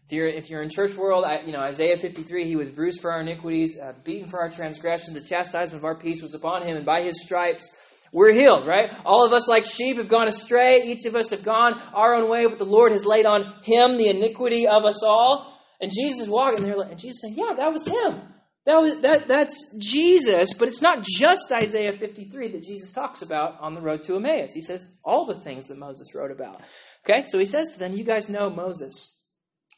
If 0.05 0.11
you're, 0.11 0.27
if 0.27 0.49
you're 0.51 0.61
in 0.61 0.69
church 0.69 0.95
world, 0.95 1.25
I, 1.25 1.41
you 1.41 1.51
know 1.51 1.61
Isaiah 1.61 1.97
53, 1.97 2.45
he 2.45 2.55
was 2.55 2.69
bruised 2.69 3.01
for 3.01 3.11
our 3.11 3.21
iniquities, 3.21 3.79
uh, 3.81 3.93
beaten 4.03 4.27
for 4.27 4.39
our 4.39 4.49
transgressions. 4.49 5.19
The 5.19 5.27
chastisement 5.27 5.81
of 5.81 5.85
our 5.85 5.95
peace 5.95 6.21
was 6.21 6.35
upon 6.35 6.63
him, 6.63 6.77
and 6.77 6.85
by 6.85 7.01
his 7.01 7.23
stripes 7.23 7.75
we're 8.11 8.33
healed, 8.33 8.67
right? 8.67 8.93
All 9.03 9.25
of 9.25 9.33
us, 9.33 9.47
like 9.47 9.65
sheep, 9.65 9.97
have 9.97 10.07
gone 10.07 10.27
astray. 10.27 10.83
Each 10.83 11.05
of 11.05 11.15
us 11.15 11.31
have 11.31 11.43
gone 11.43 11.73
our 11.93 12.15
own 12.15 12.29
way, 12.29 12.45
but 12.45 12.59
the 12.59 12.65
Lord 12.65 12.91
has 12.91 13.05
laid 13.05 13.25
on 13.25 13.51
him 13.63 13.97
the 13.97 14.09
iniquity 14.09 14.67
of 14.67 14.85
us 14.85 15.03
all. 15.03 15.59
And 15.81 15.91
Jesus 15.91 16.29
walking 16.29 16.63
there, 16.63 16.79
and 16.79 16.99
Jesus 16.99 17.21
saying, 17.21 17.35
"Yeah, 17.37 17.53
that 17.53 17.73
was 17.73 17.87
him. 17.87 18.21
That 18.65 18.81
was, 18.81 18.99
that, 19.01 19.27
that's 19.27 19.77
Jesus, 19.79 20.53
but 20.57 20.67
it's 20.67 20.81
not 20.81 21.03
just 21.03 21.51
Isaiah 21.51 21.93
53 21.93 22.53
that 22.53 22.63
Jesus 22.63 22.93
talks 22.93 23.21
about 23.21 23.59
on 23.59 23.75
the 23.75 23.81
road 23.81 24.01
to 24.03 24.15
Emmaus. 24.15 24.53
He 24.53 24.61
says 24.61 24.97
all 25.03 25.25
the 25.25 25.39
things 25.39 25.67
that 25.67 25.77
Moses 25.77 26.15
wrote 26.15 26.31
about. 26.31 26.61
Okay, 27.05 27.25
so 27.27 27.37
he 27.37 27.45
says 27.45 27.73
to 27.73 27.79
them, 27.79 27.93
You 27.93 28.03
guys 28.03 28.29
know 28.29 28.49
Moses 28.49 29.14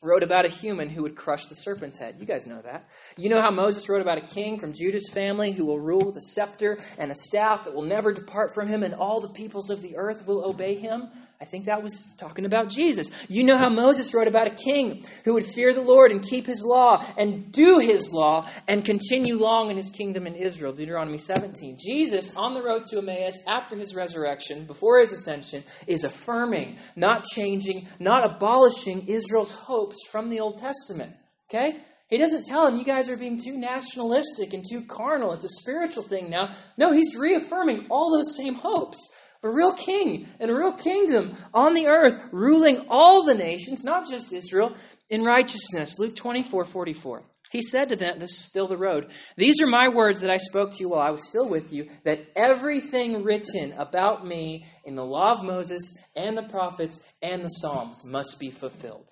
wrote 0.02 0.22
about 0.22 0.46
a 0.46 0.50
human 0.50 0.90
who 0.90 1.02
would 1.02 1.16
crush 1.16 1.48
the 1.48 1.56
serpent's 1.56 1.98
head. 1.98 2.18
You 2.20 2.26
guys 2.26 2.46
know 2.46 2.62
that. 2.62 2.88
You 3.18 3.30
know 3.30 3.42
how 3.42 3.50
Moses 3.50 3.90
wrote 3.90 4.02
about 4.02 4.20
a 4.20 4.28
king 4.28 4.58
from 4.58 4.74
Judah's 4.74 5.10
family 5.12 5.52
who 5.52 5.66
will 5.66 5.80
rule 5.80 6.06
with 6.06 6.18
a 6.18 6.22
scepter 6.22 6.78
and 7.00 7.10
a 7.10 7.16
staff 7.16 7.66
that 7.66 7.74
will 7.74 7.82
never 7.82 8.14
depart 8.14 8.54
from 8.54 8.68
him, 8.68 8.84
and 8.84 8.94
all 8.94 9.22
the 9.22 9.30
peoples 9.30 9.70
of 9.70 9.82
the 9.82 9.98
earth 9.98 10.28
will 10.28 10.46
obey 10.46 10.76
him? 10.76 11.10
I 11.40 11.46
think 11.46 11.66
that 11.66 11.84
was 11.84 12.16
talking 12.18 12.46
about 12.46 12.70
Jesus. 12.70 13.10
You 13.30 13.44
know 13.44 13.58
how 13.58 13.70
Moses 13.70 14.12
wrote 14.12 14.28
about 14.28 14.48
a 14.48 14.56
king 14.56 15.06
who 15.24 15.36
would 15.36 15.46
fear 15.46 15.72
the 15.72 15.82
Lord 15.82 16.12
and 16.12 16.24
keep 16.24 16.48
his 16.48 16.64
law 16.66 17.06
and 17.16 17.52
do 17.52 17.78
his 17.78 18.12
law 18.12 18.50
and 18.68 18.84
continue 18.84 19.38
long 19.38 19.70
in 19.70 19.78
his 19.78 19.92
kingdom 19.92 20.26
in 20.26 20.34
Israel. 20.34 20.74
Deuteronomy 20.74 21.20
17. 21.20 21.78
Jesus, 21.80 22.36
on 22.36 22.56
the 22.56 22.64
road 22.64 22.86
to 22.90 22.98
Emmaus 22.98 23.38
after 23.48 23.76
his 23.76 23.94
resurrection, 23.94 24.66
before 24.66 25.00
his 25.00 25.14
ascension, 25.14 25.64
is 25.86 26.04
affirming, 26.04 26.78
not 26.96 27.24
changing, 27.24 27.88
not 28.00 28.26
abolishing 28.26 29.08
Israel's 29.08 29.52
hopes 29.52 29.98
from 30.10 30.30
the 30.30 30.40
Old 30.40 30.58
Testament. 30.58 31.14
Okay? 31.52 31.78
He 32.10 32.18
doesn't 32.18 32.46
tell 32.46 32.66
them, 32.66 32.80
you 32.80 32.86
guys 32.86 33.10
are 33.10 33.18
being 33.18 33.40
too 33.40 33.58
nationalistic 33.58 34.54
and 34.54 34.66
too 34.68 34.86
carnal. 34.86 35.34
It's 35.34 35.46
a 35.46 35.50
spiritual 35.50 36.04
thing 36.04 36.32
now. 36.32 36.56
No, 36.78 36.94
he's 36.94 37.16
reaffirming 37.16 37.88
all 37.92 38.16
those 38.16 38.36
same 38.36 38.56
hopes 38.56 38.98
A 39.44 39.50
real 39.50 39.74
king 39.74 40.28
and 40.40 40.50
a 40.50 40.56
real 40.56 40.74
kingdom 40.74 41.36
on 41.54 41.74
the 41.74 41.88
earth, 41.88 42.30
ruling 42.32 42.86
all 42.90 43.26
the 43.26 43.36
nations, 43.36 43.84
not 43.84 44.08
just 44.08 44.34
Israel, 44.34 44.76
in 45.10 45.24
righteousness. 45.24 46.00
Luke 46.00 46.16
24 46.16 46.66
44. 46.66 47.24
He 47.52 47.62
said 47.62 47.90
to 47.90 47.96
them, 47.96 48.20
This 48.20 48.32
is 48.32 48.50
still 48.50 48.68
the 48.68 48.78
road. 48.78 49.08
These 49.38 49.62
are 49.62 49.68
my 49.68 49.88
words 49.88 50.20
that 50.22 50.30
I 50.30 50.38
spoke 50.38 50.74
to 50.74 50.80
you 50.80 50.90
while 50.90 51.02
I 51.02 51.12
was 51.12 51.30
still 51.30 51.48
with 51.48 51.72
you, 51.72 51.90
that 52.04 52.20
everything 52.36 53.24
written 53.24 53.74
about 53.78 54.28
me 54.28 54.66
in 54.84 54.96
the 54.96 55.06
law 55.06 55.34
of 55.34 55.46
Moses 55.46 55.96
and 56.16 56.38
the 56.38 56.44
prophets 56.44 57.10
and 57.22 57.44
the 57.44 57.50
Psalms 57.50 58.04
must 58.06 58.40
be 58.40 58.52
fulfilled. 58.52 59.10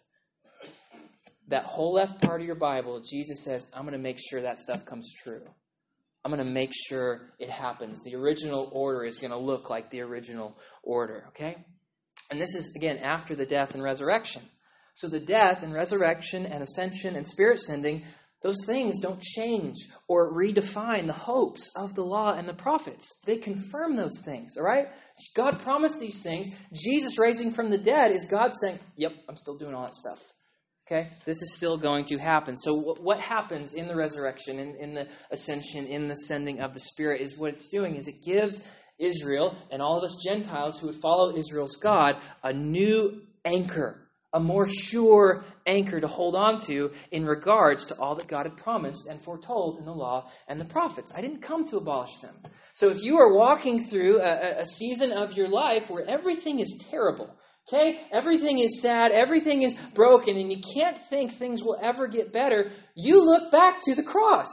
That 1.48 1.66
whole 1.66 1.94
left 1.94 2.22
part 2.22 2.42
of 2.42 2.48
your 2.48 2.56
Bible, 2.56 3.02
Jesus 3.02 3.44
says, 3.44 3.72
I'm 3.74 3.84
going 3.84 3.94
to 3.94 4.00
make 4.00 4.20
sure 4.20 4.42
that 4.42 4.58
stuff 4.58 4.86
comes 4.86 5.14
true. 5.24 5.44
I'm 6.26 6.32
going 6.32 6.44
to 6.44 6.52
make 6.52 6.72
sure 6.74 7.22
it 7.38 7.52
happens. 7.52 8.04
The 8.04 8.16
original 8.16 8.68
order 8.72 9.06
is 9.06 9.20
going 9.20 9.30
to 9.30 9.38
look 9.38 9.70
like 9.70 9.92
the 9.92 10.02
original 10.02 10.58
order, 10.82 11.26
okay? 11.28 11.56
And 12.32 12.42
this 12.42 12.56
is, 12.56 12.74
again, 12.76 12.98
after 12.98 13.36
the 13.36 13.46
death 13.46 13.76
and 13.76 13.84
resurrection. 13.84 14.42
So 14.96 15.08
the 15.08 15.20
death 15.20 15.62
and 15.62 15.72
resurrection 15.72 16.48
and 16.48 16.64
ascension 16.64 17.16
and 17.16 17.28
spirit 17.28 17.60
sending 17.60 18.06
those 18.42 18.66
things 18.66 19.00
don't 19.02 19.22
change 19.22 19.76
or 20.08 20.34
redefine 20.34 21.06
the 21.06 21.14
hopes 21.14 21.72
of 21.78 21.94
the 21.94 22.04
law 22.04 22.34
and 22.34 22.50
the 22.50 22.54
prophets. 22.56 23.22
They 23.28 23.38
confirm 23.38 23.96
those 23.96 24.24
things, 24.26 24.58
all 24.58 24.64
right? 24.64 24.88
God 25.36 25.60
promised 25.60 26.00
these 26.00 26.24
things. 26.24 26.48
Jesus 26.74 27.20
raising 27.20 27.52
from 27.52 27.70
the 27.70 27.78
dead 27.78 28.12
is 28.12 28.28
God 28.32 28.52
saying, 28.60 28.80
Yep, 28.98 29.12
I'm 29.30 29.38
still 29.38 29.58
doing 29.58 29.76
all 29.76 29.84
that 29.84 29.94
stuff. 29.94 30.20
Okay? 30.88 31.10
This 31.26 31.42
is 31.42 31.56
still 31.56 31.78
going 31.78 32.06
to 32.06 32.18
happen. 32.18 32.58
So, 32.58 32.76
what 32.76 33.20
happens 33.20 33.74
in 33.74 33.88
the 33.88 33.96
resurrection, 33.96 34.60
in, 34.60 34.76
in 34.76 34.94
the 34.94 35.08
ascension, 35.32 35.88
in 35.88 36.08
the 36.08 36.16
sending 36.16 36.60
of 36.60 36.74
the 36.74 36.80
Spirit 36.80 37.22
is 37.22 37.38
what 37.38 37.52
it's 37.52 37.70
doing 37.70 37.96
is 37.96 38.08
it 38.08 38.24
gives 38.24 38.68
Israel 39.00 39.56
and 39.72 39.82
all 39.82 39.98
of 39.98 40.04
us 40.04 40.16
Gentiles 40.24 40.80
who 40.80 40.88
would 40.88 40.96
follow 41.02 41.36
Israel's 41.36 41.76
God 41.78 42.18
a 42.44 42.54
new 42.54 43.22
anchor 43.44 44.06
a 44.36 44.40
more 44.40 44.68
sure 44.68 45.46
anchor 45.66 46.02
to 46.02 46.08
hold 46.08 46.36
on 46.36 46.60
to 46.60 46.92
in 47.10 47.26
regards 47.26 47.86
to 47.86 47.96
all 47.98 48.16
that 48.16 48.28
God 48.28 48.46
had 48.46 48.58
promised 48.58 49.08
and 49.10 49.20
foretold 49.22 49.80
in 49.80 49.86
the 49.86 49.94
law 49.94 50.30
and 50.50 50.60
the 50.60 50.66
prophets. 50.66 51.14
I 51.16 51.22
didn't 51.22 51.42
come 51.42 51.66
to 51.70 51.78
abolish 51.78 52.18
them. 52.18 52.36
So 52.74 52.90
if 52.90 53.02
you 53.02 53.18
are 53.18 53.34
walking 53.34 53.80
through 53.80 54.20
a, 54.20 54.60
a 54.60 54.66
season 54.66 55.14
of 55.14 55.38
your 55.38 55.48
life 55.48 55.90
where 55.90 56.06
everything 56.06 56.60
is 56.60 56.86
terrible, 56.92 57.34
okay, 57.68 58.02
everything 58.12 58.60
is 58.60 58.82
sad, 58.82 59.12
everything 59.12 59.64
is 59.64 59.74
broken, 59.94 60.38
and 60.38 60.52
you 60.52 60.62
can't 60.76 60.98
think 60.98 61.32
things 61.32 61.64
will 61.64 61.78
ever 61.82 62.08
get 62.08 62.32
better, 62.32 62.72
you 62.96 63.26
look 63.26 63.52
back 63.52 63.82
to 63.84 63.96
the 63.96 64.04
cross. 64.04 64.50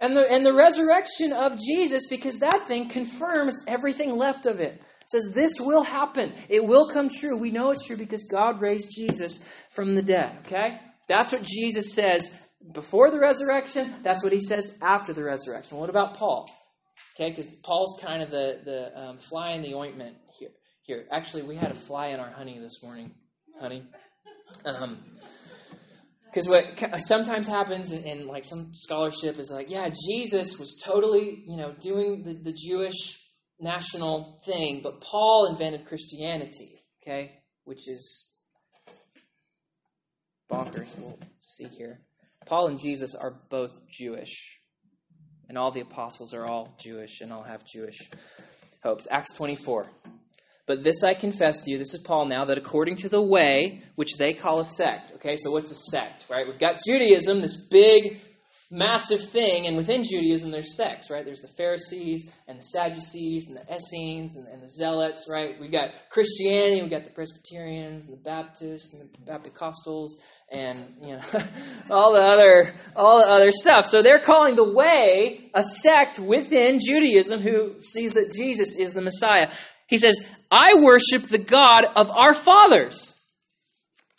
And 0.00 0.16
the, 0.16 0.28
and 0.28 0.44
the 0.44 0.54
resurrection 0.54 1.32
of 1.32 1.56
Jesus, 1.58 2.08
because 2.10 2.40
that 2.40 2.62
thing 2.66 2.88
confirms 2.88 3.64
everything 3.68 4.16
left 4.16 4.46
of 4.46 4.58
it 4.58 4.82
says 5.12 5.32
this 5.34 5.60
will 5.60 5.84
happen. 5.84 6.32
It 6.48 6.64
will 6.64 6.88
come 6.88 7.08
true. 7.08 7.36
We 7.36 7.50
know 7.50 7.70
it's 7.70 7.86
true 7.86 7.96
because 7.96 8.26
God 8.30 8.60
raised 8.60 8.90
Jesus 8.96 9.46
from 9.70 9.94
the 9.94 10.02
dead. 10.02 10.38
Okay? 10.46 10.80
That's 11.06 11.32
what 11.32 11.42
Jesus 11.42 11.94
says 11.94 12.40
before 12.72 13.10
the 13.10 13.18
resurrection. 13.18 13.94
That's 14.02 14.24
what 14.24 14.32
he 14.32 14.40
says 14.40 14.78
after 14.82 15.12
the 15.12 15.22
resurrection. 15.22 15.78
What 15.78 15.90
about 15.90 16.16
Paul? 16.16 16.48
Okay, 17.14 17.30
because 17.30 17.60
Paul's 17.62 18.00
kind 18.02 18.22
of 18.22 18.30
the, 18.30 18.60
the 18.64 18.98
um, 18.98 19.18
fly 19.18 19.52
in 19.52 19.62
the 19.62 19.74
ointment 19.74 20.16
here. 20.38 20.50
Here, 20.82 21.06
actually, 21.12 21.44
we 21.44 21.54
had 21.54 21.70
a 21.70 21.74
fly 21.74 22.08
in 22.08 22.18
our 22.18 22.30
honey 22.30 22.58
this 22.58 22.82
morning, 22.82 23.12
honey. 23.60 23.84
Um, 24.64 24.98
because 26.24 26.48
what 26.48 27.00
sometimes 27.00 27.46
happens 27.46 27.92
in, 27.92 28.26
like 28.26 28.44
some 28.44 28.70
scholarship 28.74 29.38
is 29.38 29.50
like, 29.50 29.70
yeah, 29.70 29.90
Jesus 30.08 30.58
was 30.58 30.80
totally, 30.84 31.44
you 31.46 31.56
know, 31.56 31.74
doing 31.78 32.24
the, 32.24 32.32
the 32.32 32.52
Jewish 32.52 33.18
national 33.60 34.40
thing, 34.44 34.80
but 34.82 35.00
Paul 35.00 35.48
invented 35.50 35.86
Christianity, 35.86 36.80
okay, 37.02 37.42
which 37.64 37.86
is 37.86 38.32
bonkers. 40.50 40.88
We'll 40.98 41.18
see 41.40 41.66
here. 41.66 42.00
Paul 42.46 42.68
and 42.68 42.80
Jesus 42.80 43.14
are 43.14 43.34
both 43.50 43.80
Jewish, 43.88 44.58
and 45.48 45.56
all 45.56 45.70
the 45.70 45.82
apostles 45.82 46.34
are 46.34 46.44
all 46.46 46.76
Jewish 46.82 47.20
and 47.20 47.32
all 47.32 47.44
have 47.44 47.64
Jewish 47.64 47.98
hopes. 48.82 49.06
Acts 49.10 49.36
24. 49.36 49.88
But 50.66 50.84
this 50.84 51.02
I 51.02 51.14
confess 51.14 51.60
to 51.62 51.70
you, 51.70 51.78
this 51.78 51.92
is 51.92 52.02
Paul 52.02 52.26
now, 52.26 52.44
that 52.44 52.58
according 52.58 52.96
to 52.96 53.08
the 53.08 53.20
way 53.20 53.82
which 53.96 54.16
they 54.16 54.32
call 54.32 54.60
a 54.60 54.64
sect, 54.64 55.12
okay, 55.16 55.36
so 55.36 55.50
what's 55.50 55.72
a 55.72 55.90
sect, 55.90 56.26
right? 56.30 56.46
We've 56.46 56.58
got 56.58 56.80
Judaism, 56.86 57.40
this 57.40 57.66
big 57.68 58.20
massive 58.70 59.22
thing, 59.28 59.66
and 59.66 59.76
within 59.76 60.02
Judaism, 60.02 60.50
there's 60.50 60.76
sects, 60.76 61.10
right? 61.10 61.24
There's 61.24 61.42
the 61.42 61.52
Pharisees 61.58 62.32
and 62.48 62.58
the 62.58 62.62
Sadducees 62.62 63.48
and 63.48 63.58
the 63.58 63.74
Essenes 63.74 64.36
and, 64.36 64.48
and 64.48 64.62
the 64.62 64.70
Zealots, 64.70 65.26
right? 65.28 65.60
We've 65.60 65.72
got 65.72 65.90
Christianity, 66.10 66.80
we've 66.80 66.90
got 66.90 67.04
the 67.04 67.10
Presbyterians 67.10 68.06
and 68.06 68.16
the 68.16 68.22
Baptists 68.22 68.94
and 68.94 69.10
the 69.10 69.30
Bapticostals 69.30 70.10
and 70.52 70.96
you 71.02 71.16
know 71.16 71.22
all 71.90 72.12
the 72.12 72.20
other 72.20 72.74
all 72.94 73.22
the 73.22 73.28
other 73.28 73.50
stuff. 73.52 73.86
So 73.86 74.02
they're 74.02 74.20
calling 74.20 74.54
the 74.54 74.70
way 74.70 75.50
a 75.54 75.62
sect 75.62 76.18
within 76.18 76.78
Judaism 76.78 77.40
who 77.40 77.80
sees 77.80 78.14
that 78.14 78.32
Jesus 78.32 78.76
is 78.76 78.92
the 78.92 79.02
Messiah. 79.02 79.50
He 79.92 79.98
says, 79.98 80.16
"I 80.50 80.80
worship 80.80 81.28
the 81.28 81.36
God 81.36 81.84
of 81.84 82.10
our 82.10 82.32
fathers." 82.32 83.14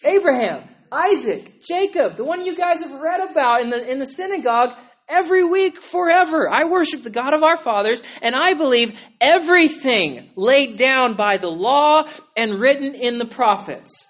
Abraham, 0.05 0.69
Isaac, 0.91 1.63
Jacob, 1.67 2.15
the 2.15 2.23
one 2.23 2.45
you 2.45 2.55
guys 2.55 2.83
have 2.83 3.01
read 3.01 3.31
about 3.31 3.61
in 3.61 3.71
the, 3.71 3.91
in 3.91 3.97
the 3.97 4.05
synagogue 4.05 4.77
every 5.09 5.43
week 5.43 5.81
forever. 5.81 6.47
I 6.47 6.65
worship 6.65 7.01
the 7.01 7.09
God 7.09 7.33
of 7.33 7.41
our 7.41 7.57
fathers, 7.57 8.03
and 8.21 8.35
I 8.35 8.53
believe 8.53 8.95
everything 9.19 10.29
laid 10.35 10.77
down 10.77 11.15
by 11.15 11.37
the 11.37 11.49
law 11.49 12.03
and 12.37 12.59
written 12.59 12.93
in 12.93 13.17
the 13.17 13.25
prophets. 13.25 14.07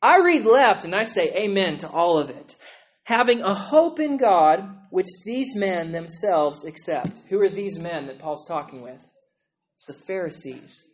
I 0.00 0.16
read 0.16 0.46
left 0.46 0.86
and 0.86 0.94
I 0.94 1.02
say 1.02 1.30
amen 1.36 1.76
to 1.78 1.90
all 1.90 2.18
of 2.18 2.30
it. 2.30 2.54
Having 3.04 3.42
a 3.42 3.52
hope 3.52 4.00
in 4.00 4.16
God, 4.16 4.60
which 4.88 5.08
these 5.26 5.54
men 5.54 5.92
themselves 5.92 6.64
accept. 6.64 7.20
Who 7.28 7.38
are 7.42 7.50
these 7.50 7.78
men 7.78 8.06
that 8.06 8.18
Paul's 8.18 8.48
talking 8.48 8.80
with? 8.80 9.02
It's 9.74 9.86
the 9.88 10.06
Pharisees. 10.06 10.88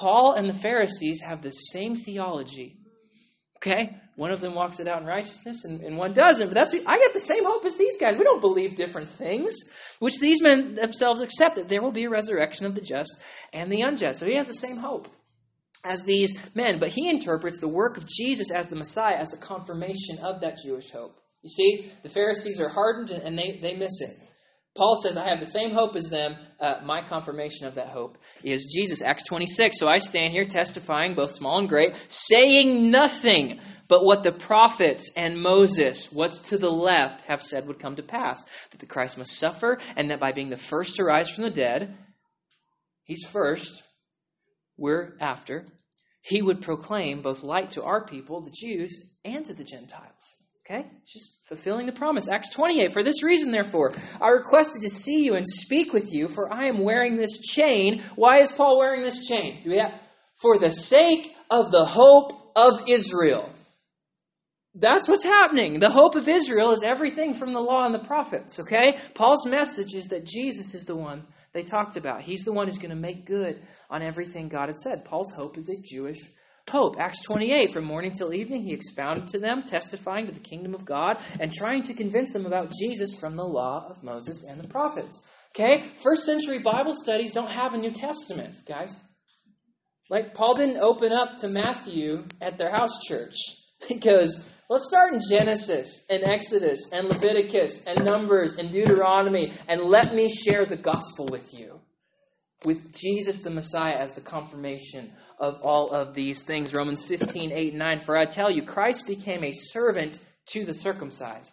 Paul 0.00 0.32
and 0.32 0.48
the 0.48 0.54
Pharisees 0.54 1.20
have 1.20 1.42
the 1.42 1.50
same 1.50 1.94
theology. 1.94 2.78
Okay? 3.58 3.94
One 4.16 4.30
of 4.30 4.40
them 4.40 4.54
walks 4.54 4.80
it 4.80 4.88
out 4.88 5.02
in 5.02 5.06
righteousness 5.06 5.66
and, 5.66 5.82
and 5.82 5.98
one 5.98 6.14
doesn't. 6.14 6.48
But 6.48 6.54
that's 6.54 6.72
I 6.72 6.98
got 6.98 7.12
the 7.12 7.20
same 7.20 7.44
hope 7.44 7.66
as 7.66 7.76
these 7.76 8.00
guys. 8.00 8.16
We 8.16 8.24
don't 8.24 8.40
believe 8.40 8.76
different 8.76 9.10
things, 9.10 9.54
which 9.98 10.18
these 10.18 10.42
men 10.42 10.74
themselves 10.74 11.20
accept 11.20 11.56
that 11.56 11.68
there 11.68 11.82
will 11.82 11.92
be 11.92 12.04
a 12.04 12.10
resurrection 12.10 12.64
of 12.64 12.74
the 12.74 12.80
just 12.80 13.22
and 13.52 13.70
the 13.70 13.82
unjust. 13.82 14.20
So 14.20 14.26
he 14.26 14.36
has 14.36 14.46
the 14.46 14.54
same 14.54 14.78
hope 14.78 15.06
as 15.84 16.04
these 16.04 16.38
men, 16.54 16.78
but 16.78 16.92
he 16.92 17.10
interprets 17.10 17.60
the 17.60 17.68
work 17.68 17.98
of 17.98 18.08
Jesus 18.08 18.50
as 18.50 18.70
the 18.70 18.76
Messiah 18.76 19.16
as 19.16 19.34
a 19.34 19.46
confirmation 19.46 20.18
of 20.22 20.40
that 20.40 20.60
Jewish 20.64 20.90
hope. 20.92 21.18
You 21.42 21.50
see, 21.50 21.92
the 22.02 22.08
Pharisees 22.08 22.58
are 22.58 22.70
hardened 22.70 23.10
and 23.10 23.36
they, 23.36 23.58
they 23.60 23.76
miss 23.76 24.00
it. 24.00 24.29
Paul 24.80 24.96
says, 24.96 25.18
I 25.18 25.28
have 25.28 25.40
the 25.40 25.44
same 25.46 25.72
hope 25.72 25.94
as 25.94 26.08
them. 26.08 26.36
Uh, 26.58 26.76
my 26.82 27.02
confirmation 27.02 27.66
of 27.66 27.74
that 27.74 27.88
hope 27.88 28.16
is 28.42 28.72
Jesus. 28.74 29.02
Acts 29.02 29.26
26. 29.26 29.78
So 29.78 29.86
I 29.86 29.98
stand 29.98 30.32
here 30.32 30.46
testifying, 30.46 31.14
both 31.14 31.32
small 31.32 31.58
and 31.58 31.68
great, 31.68 31.92
saying 32.08 32.90
nothing 32.90 33.60
but 33.88 34.06
what 34.06 34.22
the 34.22 34.32
prophets 34.32 35.12
and 35.18 35.38
Moses, 35.38 36.10
what's 36.10 36.48
to 36.48 36.56
the 36.56 36.70
left, 36.70 37.26
have 37.26 37.42
said 37.42 37.66
would 37.66 37.78
come 37.78 37.96
to 37.96 38.02
pass 38.02 38.42
that 38.70 38.80
the 38.80 38.86
Christ 38.86 39.18
must 39.18 39.38
suffer, 39.38 39.78
and 39.96 40.10
that 40.10 40.18
by 40.18 40.32
being 40.32 40.48
the 40.48 40.56
first 40.56 40.96
to 40.96 41.04
rise 41.04 41.28
from 41.28 41.44
the 41.44 41.50
dead, 41.50 41.98
he's 43.04 43.28
first, 43.30 43.82
we're 44.78 45.14
after, 45.20 45.66
he 46.22 46.40
would 46.40 46.62
proclaim 46.62 47.20
both 47.20 47.42
light 47.42 47.72
to 47.72 47.84
our 47.84 48.06
people, 48.06 48.40
the 48.40 48.50
Jews, 48.58 49.10
and 49.26 49.44
to 49.44 49.52
the 49.52 49.64
Gentiles. 49.64 50.39
Okay? 50.70 50.86
Just 51.04 51.46
fulfilling 51.48 51.86
the 51.86 51.92
promise. 51.92 52.28
Acts 52.28 52.54
28. 52.54 52.92
For 52.92 53.02
this 53.02 53.24
reason, 53.24 53.50
therefore, 53.50 53.92
I 54.20 54.28
requested 54.28 54.82
to 54.82 54.90
see 54.90 55.24
you 55.24 55.34
and 55.34 55.44
speak 55.44 55.92
with 55.92 56.12
you, 56.12 56.28
for 56.28 56.52
I 56.52 56.66
am 56.66 56.78
wearing 56.78 57.16
this 57.16 57.40
chain. 57.40 58.02
Why 58.14 58.38
is 58.38 58.52
Paul 58.52 58.78
wearing 58.78 59.02
this 59.02 59.26
chain? 59.26 59.60
Do 59.64 59.70
we 59.70 59.78
have? 59.78 60.00
For 60.36 60.58
the 60.58 60.70
sake 60.70 61.32
of 61.50 61.72
the 61.72 61.84
hope 61.84 62.52
of 62.54 62.88
Israel. 62.88 63.50
That's 64.74 65.08
what's 65.08 65.24
happening. 65.24 65.80
The 65.80 65.90
hope 65.90 66.14
of 66.14 66.28
Israel 66.28 66.70
is 66.70 66.84
everything 66.84 67.34
from 67.34 67.52
the 67.52 67.60
law 67.60 67.84
and 67.84 67.94
the 67.94 67.98
prophets, 68.06 68.60
okay? 68.60 69.00
Paul's 69.14 69.44
message 69.46 69.94
is 69.94 70.06
that 70.08 70.24
Jesus 70.24 70.74
is 70.74 70.84
the 70.84 70.94
one 70.94 71.24
they 71.52 71.64
talked 71.64 71.96
about. 71.96 72.22
He's 72.22 72.44
the 72.44 72.52
one 72.52 72.68
who's 72.68 72.78
going 72.78 72.90
to 72.90 72.96
make 72.96 73.26
good 73.26 73.60
on 73.90 74.02
everything 74.02 74.48
God 74.48 74.68
had 74.68 74.78
said. 74.78 75.04
Paul's 75.04 75.32
hope 75.34 75.58
is 75.58 75.68
a 75.68 75.82
Jewish 75.82 76.18
hope. 76.70 76.96
Acts 76.98 77.22
28, 77.24 77.72
from 77.72 77.84
morning 77.84 78.12
till 78.12 78.32
evening, 78.32 78.62
he 78.62 78.72
expounded 78.72 79.26
to 79.28 79.38
them, 79.38 79.62
testifying 79.62 80.26
to 80.26 80.32
the 80.32 80.40
kingdom 80.40 80.74
of 80.74 80.84
God 80.84 81.18
and 81.38 81.52
trying 81.52 81.82
to 81.82 81.94
convince 81.94 82.32
them 82.32 82.46
about 82.46 82.72
Jesus 82.80 83.14
from 83.18 83.36
the 83.36 83.44
law 83.44 83.86
of 83.90 84.02
Moses 84.02 84.46
and 84.48 84.58
the 84.60 84.68
prophets. 84.68 85.30
Okay? 85.54 85.82
First 86.02 86.24
century 86.24 86.60
Bible 86.60 86.94
studies 86.94 87.32
don't 87.32 87.50
have 87.50 87.74
a 87.74 87.78
New 87.78 87.90
Testament, 87.90 88.54
guys. 88.66 88.98
Like, 90.08 90.34
Paul 90.34 90.54
didn't 90.54 90.82
open 90.82 91.12
up 91.12 91.36
to 91.38 91.48
Matthew 91.48 92.24
at 92.40 92.58
their 92.58 92.70
house 92.70 93.00
church. 93.06 93.34
He 93.88 93.94
goes, 93.94 94.46
let's 94.68 94.88
start 94.88 95.14
in 95.14 95.20
Genesis 95.26 96.06
and 96.10 96.28
Exodus 96.28 96.92
and 96.92 97.08
Leviticus 97.08 97.86
and 97.86 98.04
Numbers 98.04 98.56
and 98.58 98.70
Deuteronomy 98.70 99.54
and 99.66 99.80
let 99.80 100.14
me 100.14 100.28
share 100.28 100.66
the 100.66 100.76
gospel 100.76 101.26
with 101.30 101.54
you. 101.58 101.80
with 102.66 102.94
Jesus 102.94 103.42
the 103.42 103.48
Messiah 103.48 103.96
as 103.98 104.14
the 104.14 104.20
confirmation 104.20 105.12
of 105.40 105.60
all 105.62 105.90
of 105.90 106.14
these 106.14 106.44
things. 106.44 106.74
Romans 106.74 107.02
15, 107.02 107.50
8, 107.50 107.68
and 107.70 107.78
9. 107.78 108.00
For 108.00 108.16
I 108.16 108.26
tell 108.26 108.50
you, 108.50 108.62
Christ 108.62 109.06
became 109.06 109.42
a 109.42 109.52
servant 109.52 110.20
to 110.52 110.64
the 110.64 110.74
circumcised. 110.74 111.50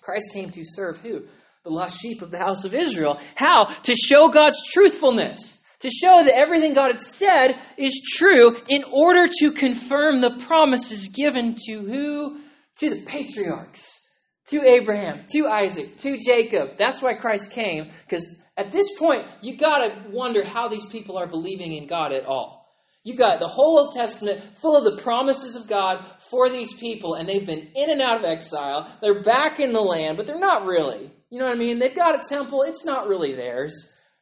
Christ 0.00 0.32
came 0.32 0.50
to 0.50 0.64
serve 0.64 0.98
who? 0.98 1.22
The 1.64 1.70
lost 1.70 2.00
sheep 2.00 2.22
of 2.22 2.30
the 2.30 2.38
house 2.38 2.64
of 2.64 2.74
Israel. 2.74 3.20
How? 3.36 3.66
To 3.84 3.94
show 3.94 4.28
God's 4.28 4.60
truthfulness. 4.72 5.62
To 5.80 5.90
show 5.90 6.24
that 6.24 6.34
everything 6.34 6.74
God 6.74 6.88
had 6.88 7.00
said 7.00 7.54
is 7.76 8.02
true 8.16 8.56
in 8.68 8.84
order 8.92 9.28
to 9.40 9.52
confirm 9.52 10.20
the 10.20 10.42
promises 10.46 11.12
given 11.14 11.56
to 11.66 11.80
who? 11.80 12.40
To 12.78 12.90
the 12.90 13.04
patriarchs. 13.04 13.98
To 14.46 14.64
Abraham, 14.64 15.24
to 15.32 15.46
Isaac, 15.46 15.96
to 15.98 16.18
Jacob. 16.18 16.76
That's 16.78 17.00
why 17.00 17.14
Christ 17.14 17.52
came, 17.52 17.90
because 18.04 18.26
at 18.56 18.70
this 18.70 18.98
point, 18.98 19.24
you 19.40 19.56
got 19.56 19.78
to 19.78 20.10
wonder 20.10 20.44
how 20.44 20.68
these 20.68 20.86
people 20.90 21.16
are 21.16 21.26
believing 21.26 21.72
in 21.72 21.86
God 21.86 22.12
at 22.12 22.26
all. 22.26 22.61
You've 23.04 23.18
got 23.18 23.40
the 23.40 23.48
whole 23.48 23.78
Old 23.78 23.94
Testament 23.94 24.40
full 24.58 24.76
of 24.76 24.84
the 24.84 25.02
promises 25.02 25.56
of 25.56 25.68
God 25.68 26.04
for 26.30 26.48
these 26.48 26.78
people, 26.78 27.14
and 27.14 27.28
they've 27.28 27.46
been 27.46 27.70
in 27.74 27.90
and 27.90 28.00
out 28.00 28.18
of 28.18 28.24
exile. 28.24 28.88
They're 29.00 29.22
back 29.22 29.58
in 29.58 29.72
the 29.72 29.80
land, 29.80 30.16
but 30.16 30.26
they're 30.26 30.38
not 30.38 30.66
really. 30.66 31.10
You 31.28 31.38
know 31.40 31.46
what 31.46 31.56
I 31.56 31.58
mean? 31.58 31.78
They've 31.78 31.94
got 31.94 32.14
a 32.14 32.28
temple, 32.28 32.62
it's 32.62 32.86
not 32.86 33.08
really 33.08 33.34
theirs, 33.34 33.74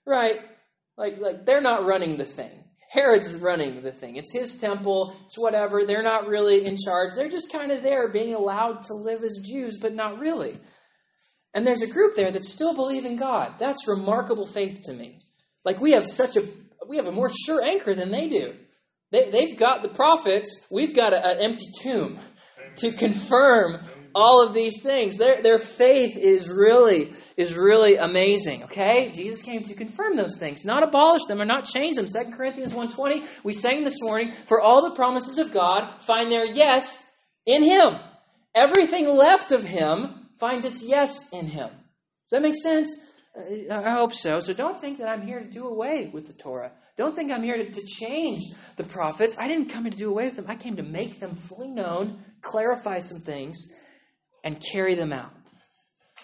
right? 0.07 0.41
Like, 0.97 1.19
like 1.19 1.45
they're 1.45 1.61
not 1.61 1.85
running 1.85 2.17
the 2.17 2.25
thing. 2.25 2.53
Herod's 2.91 3.33
running 3.35 3.83
the 3.83 3.93
thing. 3.93 4.17
It's 4.17 4.33
his 4.33 4.59
temple, 4.59 5.15
it's 5.27 5.39
whatever. 5.39 5.85
They're 5.85 6.03
not 6.03 6.27
really 6.27 6.65
in 6.65 6.77
charge. 6.77 7.15
They're 7.15 7.29
just 7.29 7.53
kind 7.53 7.71
of 7.71 7.83
there 7.83 8.09
being 8.09 8.35
allowed 8.35 8.83
to 8.85 8.95
live 8.95 9.23
as 9.23 9.45
Jews, 9.47 9.79
but 9.81 9.95
not 9.95 10.19
really. 10.19 10.57
And 11.53 11.67
there's 11.67 11.83
a 11.83 11.87
group 11.87 12.15
there 12.17 12.33
that 12.33 12.45
still 12.45 12.75
believe 12.75 13.05
in 13.05 13.17
God. 13.17 13.55
That's 13.59 13.89
remarkable 13.89 14.47
faith 14.47 14.83
to 14.85 14.93
me. 14.93 15.21
Like 15.65 15.81
we 15.81 15.93
have 15.93 16.07
such 16.07 16.37
a 16.37 16.43
we 16.89 16.97
have 16.97 17.07
a 17.07 17.13
more 17.13 17.31
sure 17.47 17.63
anchor 17.63 17.95
than 17.95 18.11
they 18.11 18.29
do. 18.29 18.55
They, 19.11 19.31
they've 19.31 19.59
got 19.59 19.83
the 19.83 19.89
prophets. 19.89 20.67
We've 20.71 20.95
got 20.95 21.13
an 21.13 21.39
empty 21.41 21.67
tomb 21.81 22.19
to 22.77 22.93
confirm 22.93 23.81
all 24.15 24.45
of 24.45 24.55
these 24.55 24.83
things. 24.83 25.19
Their, 25.19 25.43
their 25.43 25.59
faith 25.59 26.17
is 26.17 26.49
really 26.49 27.13
is 27.37 27.57
really 27.57 27.97
amazing. 27.97 28.65
Okay, 28.65 29.11
Jesus 29.13 29.43
came 29.43 29.63
to 29.65 29.75
confirm 29.75 30.17
those 30.17 30.37
things, 30.39 30.65
not 30.65 30.83
abolish 30.83 31.23
them 31.27 31.41
or 31.41 31.47
not 31.47 31.65
change 31.65 31.97
them. 31.97 32.07
2 32.07 32.33
Corinthians 32.37 32.73
1.20, 32.73 33.45
We 33.45 33.55
sang 33.55 33.83
this 33.83 34.03
morning, 34.03 34.31
for 34.31 34.61
all 34.61 34.83
the 34.83 34.95
promises 34.95 35.39
of 35.39 35.53
God 35.53 36.03
find 36.03 36.31
their 36.31 36.45
yes 36.45 37.11
in 37.47 37.63
Him. 37.63 37.97
Everything 38.55 39.09
left 39.09 39.53
of 39.53 39.65
Him 39.65 40.29
finds 40.39 40.65
its 40.67 40.87
yes 40.87 41.33
in 41.33 41.47
Him. 41.47 41.69
Does 41.69 42.31
that 42.33 42.43
make 42.43 42.57
sense? 42.57 43.11
I 43.71 43.93
hope 43.93 44.15
so. 44.15 44.41
So 44.41 44.53
don't 44.53 44.79
think 44.79 44.99
that 44.99 45.09
I'm 45.09 45.23
here 45.23 45.41
to 45.41 45.49
do 45.49 45.67
away 45.67 46.11
with 46.13 46.27
the 46.27 46.33
Torah. 46.33 46.73
Don't 47.01 47.17
think 47.17 47.33
I'm 47.33 47.43
here 47.43 47.57
to, 47.57 47.65
to 47.65 47.87
change 47.87 48.43
the 48.77 48.85
prophets. 48.85 49.39
I 49.39 49.49
didn't 49.49 49.71
come 49.71 49.85
to 49.85 49.91
do 49.91 50.11
away 50.11 50.27
with 50.27 50.37
them. 50.37 50.45
I 50.49 50.55
came 50.55 50.77
to 50.77 50.83
make 50.83 51.19
them 51.19 51.35
fully 51.35 51.71
known, 51.71 52.23
clarify 52.43 52.99
some 52.99 53.21
things, 53.21 53.57
and 54.45 54.63
carry 54.71 54.95
them 54.95 55.11
out. 55.11 55.33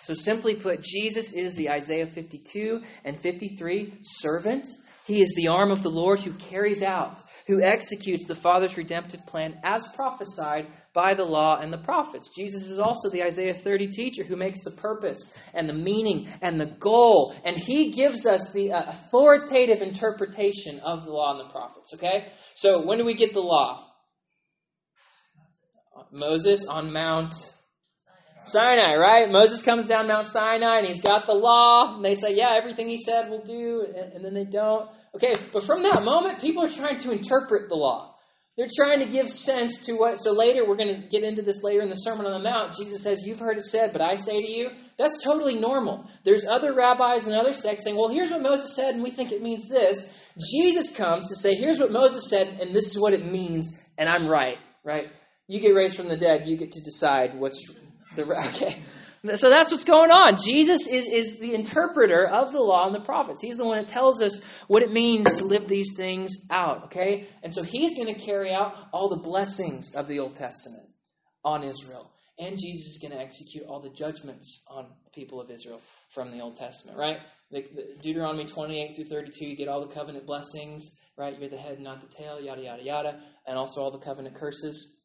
So, 0.03 0.13
simply 0.13 0.57
put, 0.57 0.83
Jesus 0.83 1.33
is 1.33 1.57
the 1.57 1.71
Isaiah 1.71 2.05
52 2.05 2.83
and 3.07 3.19
53 3.19 3.95
servant. 4.03 4.67
He 5.07 5.23
is 5.23 5.33
the 5.35 5.49
arm 5.49 5.71
of 5.71 5.83
the 5.83 5.89
Lord 5.89 6.21
who 6.21 6.35
carries 6.35 6.83
out 6.83 7.23
who 7.47 7.63
executes 7.63 8.27
the 8.27 8.35
Father's 8.35 8.77
redemptive 8.77 9.25
plan 9.27 9.59
as 9.63 9.87
prophesied 9.95 10.67
by 10.93 11.15
the 11.15 11.25
law 11.25 11.61
and 11.61 11.73
the 11.73 11.79
prophets. 11.79 12.33
Jesus 12.37 12.69
is 12.71 12.79
also 12.79 13.09
the 13.09 13.23
Isaiah 13.23 13.55
30 13.55 13.89
teacher 13.89 14.25
who 14.25 14.37
makes 14.37 14.65
the 14.65 14.73
purpose 14.73 15.39
and 15.55 15.69
the 15.69 15.75
meaning 15.75 16.29
and 16.43 16.61
the 16.61 16.67
goal, 16.67 17.35
and 17.45 17.57
he 17.57 17.93
gives 17.93 18.27
us 18.27 18.53
the 18.53 18.73
uh, 18.73 18.91
authoritative 18.91 19.81
interpretation 19.81 20.81
of 20.81 21.05
the 21.05 21.13
law 21.13 21.39
and 21.39 21.49
the 21.49 21.53
prophets. 21.53 21.95
Okay? 21.95 22.33
So, 22.55 22.85
when 22.85 22.99
do 22.99 23.05
we 23.05 23.15
get 23.15 23.33
the 23.33 23.41
law? 23.41 23.85
Moses 26.11 26.67
on 26.67 26.93
Mount 26.93 27.35
Sinai, 28.47 28.95
right? 28.95 29.31
Moses 29.31 29.63
comes 29.63 29.89
down 29.89 30.07
Mount 30.07 30.27
Sinai 30.27 30.79
and 30.79 30.87
he's 30.87 31.03
got 31.03 31.27
the 31.27 31.35
law, 31.35 31.97
and 31.97 32.05
they 32.05 32.15
say, 32.15 32.37
Yeah, 32.37 32.55
everything 32.57 32.89
he 32.89 32.97
said 32.97 33.29
will 33.29 33.45
do, 33.45 33.85
and, 33.87 34.13
and 34.15 34.25
then 34.25 34.35
they 34.35 34.45
don't. 34.45 34.89
Okay, 35.17 35.35
but 35.53 35.65
from 35.65 35.83
that 35.83 36.03
moment, 36.05 36.41
people 36.41 36.63
are 36.63 36.71
trying 36.71 36.99
to 37.01 37.11
interpret 37.11 37.69
the 37.69 37.75
law. 37.75 38.15
They're 38.57 38.69
trying 38.75 39.01
to 39.01 39.07
give 39.07 39.29
sense 39.29 39.85
to 39.87 39.95
what. 39.95 40.17
So 40.19 40.33
later, 40.33 40.67
we're 40.67 40.77
going 40.77 41.03
to 41.03 41.09
get 41.09 41.25
into 41.25 41.43
this 41.43 41.63
later 41.63 41.83
in 41.83 41.91
the 41.91 41.97
Sermon 41.97 42.27
on 42.27 42.33
the 42.33 42.49
Mount. 42.49 42.75
Jesus 42.75 43.03
says, 43.03 43.23
You've 43.25 43.39
heard 43.39 43.59
it 43.59 43.65
said, 43.65 43.93
but 43.93 44.01
I 44.01 44.15
say 44.15 44.41
to 44.41 44.51
you, 44.51 44.71
that's 44.99 45.23
totally 45.23 45.59
normal. 45.59 46.07
There's 46.25 46.47
other 46.47 46.75
rabbis 46.75 47.27
and 47.27 47.35
other 47.35 47.53
sects 47.53 47.85
saying, 47.85 47.97
Well, 47.97 48.09
here's 48.09 48.31
what 48.31 48.43
Moses 48.43 48.75
said, 48.75 48.95
and 48.95 49.03
we 49.03 49.11
think 49.11 49.33
it 49.33 49.43
means 49.43 49.69
this. 49.69 50.19
Jesus 50.53 50.95
comes 50.95 51.29
to 51.29 51.37
say, 51.37 51.55
Here's 51.55 51.79
what 51.79 51.93
Moses 51.93 52.29
said, 52.29 52.49
and 52.61 52.75
this 52.75 52.87
is 52.95 53.01
what 53.01 53.13
it 53.13 53.25
means, 53.25 53.85
and 53.99 54.09
I'm 54.09 54.27
right, 54.27 54.59
right? 54.85 55.09
You 55.49 55.61
get 55.61 55.75
raised 55.75 55.97
from 55.97 56.09
the 56.09 56.17
dead, 56.17 56.47
you 56.47 56.57
get 56.57 56.73
to 56.73 56.81
decide 56.83 57.39
what's 57.39 57.63
the. 58.15 58.25
Okay. 58.55 58.77
So 59.35 59.51
that's 59.51 59.71
what's 59.71 59.85
going 59.85 60.11
on. 60.11 60.37
Jesus 60.37 60.87
is, 60.87 61.07
is 61.07 61.41
the 61.41 61.55
interpreter 61.55 62.27
of 62.27 62.53
the 62.53 62.61
law 62.61 62.87
and 62.87 62.95
the 62.95 63.01
prophets. 63.01 63.43
He's 63.43 63.57
the 63.57 63.65
one 63.65 63.79
that 63.79 63.89
tells 63.89 64.23
us 64.23 64.45
what 64.69 64.83
it 64.83 64.93
means 64.93 65.39
to 65.39 65.45
live 65.45 65.67
these 65.67 65.95
things 65.97 66.47
out, 66.53 66.85
okay? 66.85 67.29
And 67.43 67.53
so 67.53 67.63
he's 67.63 67.97
going 67.97 68.15
to 68.15 68.21
carry 68.21 68.53
out 68.53 68.75
all 68.93 69.09
the 69.09 69.17
blessings 69.17 69.95
of 69.95 70.09
the 70.09 70.21
Old 70.21 70.35
Testament 70.35 70.89
on 71.45 71.63
Israel. 71.63 72.11
And 72.39 72.59
Jesus 72.59 72.95
is 72.95 72.99
going 73.01 73.19
to 73.19 73.25
execute 73.25 73.65
all 73.67 73.81
the 73.81 73.91
judgments 73.91 74.65
on 74.71 74.87
the 75.05 75.11
people 75.11 75.41
of 75.41 75.51
Israel 75.51 75.81
from 76.13 76.31
the 76.31 76.41
Old 76.41 76.57
Testament, 76.57 76.99
right? 76.99 77.19
Deuteronomy 78.03 78.45
28 78.45 78.97
through 78.97 79.05
32, 79.05 79.47
you 79.47 79.57
get 79.57 79.69
all 79.69 79.81
the 79.81 79.95
covenant 79.95 80.27
blessings, 80.27 81.01
right? 81.17 81.39
You're 81.39 81.49
the 81.49 81.57
head, 81.57 81.81
not 81.81 82.03
the 82.03 82.15
tail, 82.15 82.41
yada, 82.41 82.63
yada, 82.63 82.83
yada. 82.83 83.21
And 83.47 83.57
also 83.57 83.81
all 83.81 83.91
the 83.91 83.99
covenant 84.05 84.35
curses 84.35 85.01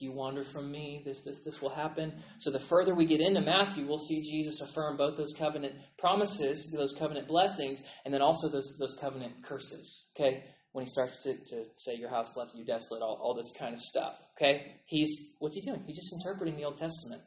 you 0.00 0.12
wander 0.12 0.44
from 0.44 0.70
me, 0.70 1.02
this, 1.04 1.24
this, 1.24 1.44
this 1.44 1.60
will 1.60 1.70
happen. 1.70 2.12
So 2.38 2.50
the 2.50 2.58
further 2.58 2.94
we 2.94 3.06
get 3.06 3.20
into 3.20 3.40
Matthew, 3.40 3.86
we'll 3.86 3.98
see 3.98 4.22
Jesus 4.22 4.60
affirm 4.60 4.96
both 4.96 5.16
those 5.16 5.34
covenant 5.38 5.74
promises, 5.98 6.74
those 6.76 6.94
covenant 6.98 7.28
blessings, 7.28 7.82
and 8.04 8.12
then 8.12 8.22
also 8.22 8.48
those, 8.48 8.76
those 8.78 8.98
covenant 9.00 9.42
curses. 9.42 10.10
Okay? 10.16 10.44
When 10.72 10.84
he 10.84 10.90
starts 10.90 11.22
to, 11.22 11.34
to 11.34 11.64
say, 11.76 11.96
Your 11.96 12.10
house 12.10 12.36
left 12.36 12.54
you 12.54 12.64
desolate, 12.64 13.02
all, 13.02 13.18
all 13.22 13.34
this 13.34 13.52
kind 13.58 13.74
of 13.74 13.80
stuff. 13.80 14.18
Okay? 14.36 14.76
He's, 14.86 15.36
what's 15.38 15.56
he 15.56 15.62
doing? 15.62 15.82
He's 15.86 15.96
just 15.96 16.14
interpreting 16.14 16.56
the 16.56 16.64
Old 16.64 16.78
Testament. 16.78 17.22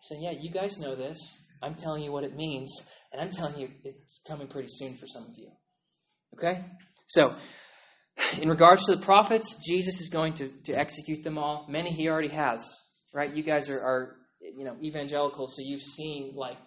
He's 0.00 0.08
saying, 0.08 0.22
Yeah, 0.22 0.40
you 0.40 0.50
guys 0.50 0.78
know 0.78 0.94
this. 0.94 1.18
I'm 1.62 1.74
telling 1.74 2.02
you 2.02 2.12
what 2.12 2.24
it 2.24 2.36
means, 2.36 2.70
and 3.12 3.20
I'm 3.20 3.30
telling 3.30 3.58
you 3.58 3.68
it's 3.82 4.22
coming 4.28 4.46
pretty 4.46 4.68
soon 4.70 4.96
for 4.96 5.06
some 5.06 5.24
of 5.24 5.34
you. 5.36 5.50
Okay? 6.34 6.64
So, 7.06 7.34
in 8.40 8.48
regards 8.48 8.84
to 8.86 8.96
the 8.96 9.04
prophets, 9.04 9.60
Jesus 9.66 10.00
is 10.00 10.10
going 10.10 10.34
to, 10.34 10.48
to 10.64 10.78
execute 10.78 11.22
them 11.24 11.38
all. 11.38 11.66
Many 11.68 11.90
he 11.90 12.08
already 12.08 12.28
has, 12.28 12.64
right? 13.14 13.34
You 13.34 13.42
guys 13.42 13.68
are, 13.68 13.80
are, 13.80 14.16
you 14.40 14.64
know, 14.64 14.76
evangelical, 14.82 15.46
so 15.46 15.56
you've 15.60 15.82
seen, 15.82 16.32
like, 16.34 16.58